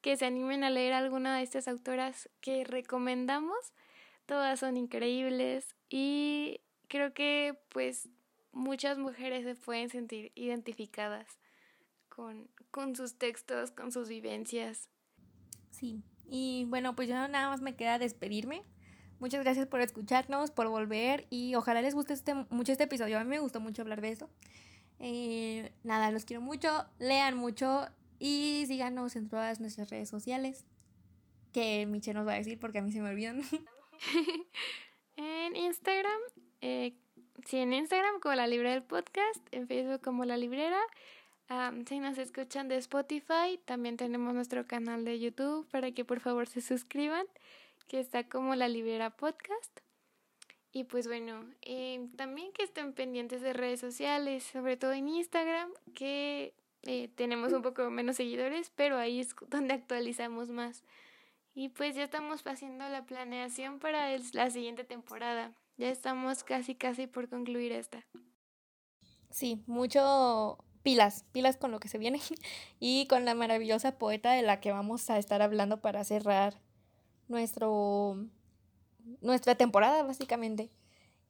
que 0.00 0.16
se 0.16 0.26
animen 0.26 0.64
a 0.64 0.70
leer 0.70 0.92
alguna 0.92 1.36
de 1.36 1.42
estas 1.42 1.68
autoras 1.68 2.28
que 2.40 2.64
recomendamos. 2.64 3.72
Todas 4.26 4.60
son 4.60 4.76
increíbles 4.76 5.74
y 5.88 6.60
creo 6.88 7.14
que 7.14 7.58
pues 7.70 8.08
muchas 8.52 8.98
mujeres 8.98 9.44
se 9.44 9.54
pueden 9.54 9.88
sentir 9.88 10.32
identificadas 10.34 11.38
con, 12.08 12.50
con 12.70 12.94
sus 12.94 13.16
textos, 13.16 13.70
con 13.70 13.92
sus 13.92 14.08
vivencias. 14.08 14.90
Sí, 15.78 16.02
y 16.28 16.66
bueno, 16.68 16.96
pues 16.96 17.08
ya 17.08 17.28
nada 17.28 17.48
más 17.48 17.60
me 17.60 17.76
queda 17.76 17.98
despedirme. 17.98 18.64
Muchas 19.20 19.42
gracias 19.42 19.66
por 19.66 19.80
escucharnos, 19.80 20.50
por 20.50 20.68
volver 20.68 21.26
y 21.30 21.54
ojalá 21.54 21.82
les 21.82 21.94
guste 21.94 22.12
este, 22.12 22.34
mucho 22.50 22.72
este 22.72 22.84
episodio. 22.84 23.18
A 23.18 23.24
mí 23.24 23.30
me 23.30 23.40
gustó 23.40 23.60
mucho 23.60 23.82
hablar 23.82 24.00
de 24.00 24.10
eso. 24.10 24.30
Eh, 25.00 25.72
nada, 25.84 26.10
los 26.10 26.24
quiero 26.24 26.40
mucho, 26.40 26.86
lean 26.98 27.36
mucho 27.36 27.86
y 28.18 28.64
síganos 28.66 29.16
en 29.16 29.28
todas 29.28 29.60
nuestras 29.60 29.90
redes 29.90 30.08
sociales. 30.08 30.66
Que 31.52 31.86
Miche 31.86 32.12
nos 32.12 32.26
va 32.26 32.32
a 32.32 32.36
decir 32.36 32.58
porque 32.58 32.78
a 32.78 32.82
mí 32.82 32.92
se 32.92 33.00
me 33.00 33.10
olvidan. 33.10 33.42
en 35.16 35.56
Instagram, 35.56 36.20
eh, 36.60 36.96
sí, 37.44 37.58
en 37.58 37.72
Instagram 37.72 38.20
como 38.20 38.34
la 38.34 38.46
librera 38.46 38.74
del 38.74 38.84
podcast, 38.84 39.40
en 39.52 39.66
Facebook 39.66 40.00
como 40.00 40.24
la 40.24 40.36
librera. 40.36 40.80
Si 41.86 41.98
nos 41.98 42.18
escuchan 42.18 42.68
de 42.68 42.76
Spotify, 42.76 43.58
también 43.64 43.96
tenemos 43.96 44.34
nuestro 44.34 44.66
canal 44.66 45.04
de 45.04 45.18
YouTube 45.18 45.66
para 45.70 45.92
que 45.92 46.04
por 46.04 46.20
favor 46.20 46.46
se 46.46 46.60
suscriban, 46.60 47.26
que 47.86 48.00
está 48.00 48.28
como 48.28 48.54
la 48.54 48.68
librera 48.68 49.10
podcast. 49.10 49.80
Y 50.72 50.84
pues 50.84 51.06
bueno, 51.06 51.46
eh, 51.62 52.06
también 52.16 52.52
que 52.52 52.62
estén 52.62 52.92
pendientes 52.92 53.40
de 53.40 53.54
redes 53.54 53.80
sociales, 53.80 54.44
sobre 54.44 54.76
todo 54.76 54.92
en 54.92 55.08
Instagram, 55.08 55.70
que 55.94 56.52
eh, 56.82 57.08
tenemos 57.14 57.52
un 57.54 57.62
poco 57.62 57.88
menos 57.88 58.16
seguidores, 58.16 58.70
pero 58.76 58.98
ahí 58.98 59.20
es 59.20 59.34
donde 59.48 59.74
actualizamos 59.74 60.50
más. 60.50 60.84
Y 61.54 61.70
pues 61.70 61.96
ya 61.96 62.04
estamos 62.04 62.46
haciendo 62.46 62.86
la 62.88 63.06
planeación 63.06 63.78
para 63.78 64.16
la 64.34 64.50
siguiente 64.50 64.84
temporada. 64.84 65.54
Ya 65.78 65.88
estamos 65.88 66.44
casi, 66.44 66.74
casi 66.74 67.06
por 67.06 67.28
concluir 67.28 67.72
esta. 67.72 68.04
Sí, 69.30 69.62
mucho 69.66 70.58
pilas, 70.88 71.26
pilas 71.32 71.58
con 71.58 71.70
lo 71.70 71.80
que 71.80 71.88
se 71.88 71.98
viene 71.98 72.18
y 72.80 73.06
con 73.08 73.26
la 73.26 73.34
maravillosa 73.34 73.98
poeta 73.98 74.32
de 74.32 74.40
la 74.40 74.58
que 74.58 74.72
vamos 74.72 75.10
a 75.10 75.18
estar 75.18 75.42
hablando 75.42 75.82
para 75.82 76.02
cerrar 76.02 76.54
nuestro 77.28 78.24
nuestra 79.20 79.54
temporada 79.54 80.02
básicamente. 80.02 80.70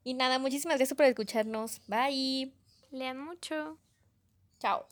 Y 0.05 0.13
nada, 0.13 0.39
muchísimas 0.39 0.77
gracias 0.77 0.95
por 0.95 1.05
escucharnos. 1.07 1.81
Bye. 1.87 2.53
Lean 2.91 3.19
mucho. 3.19 3.77
Chao. 4.59 4.85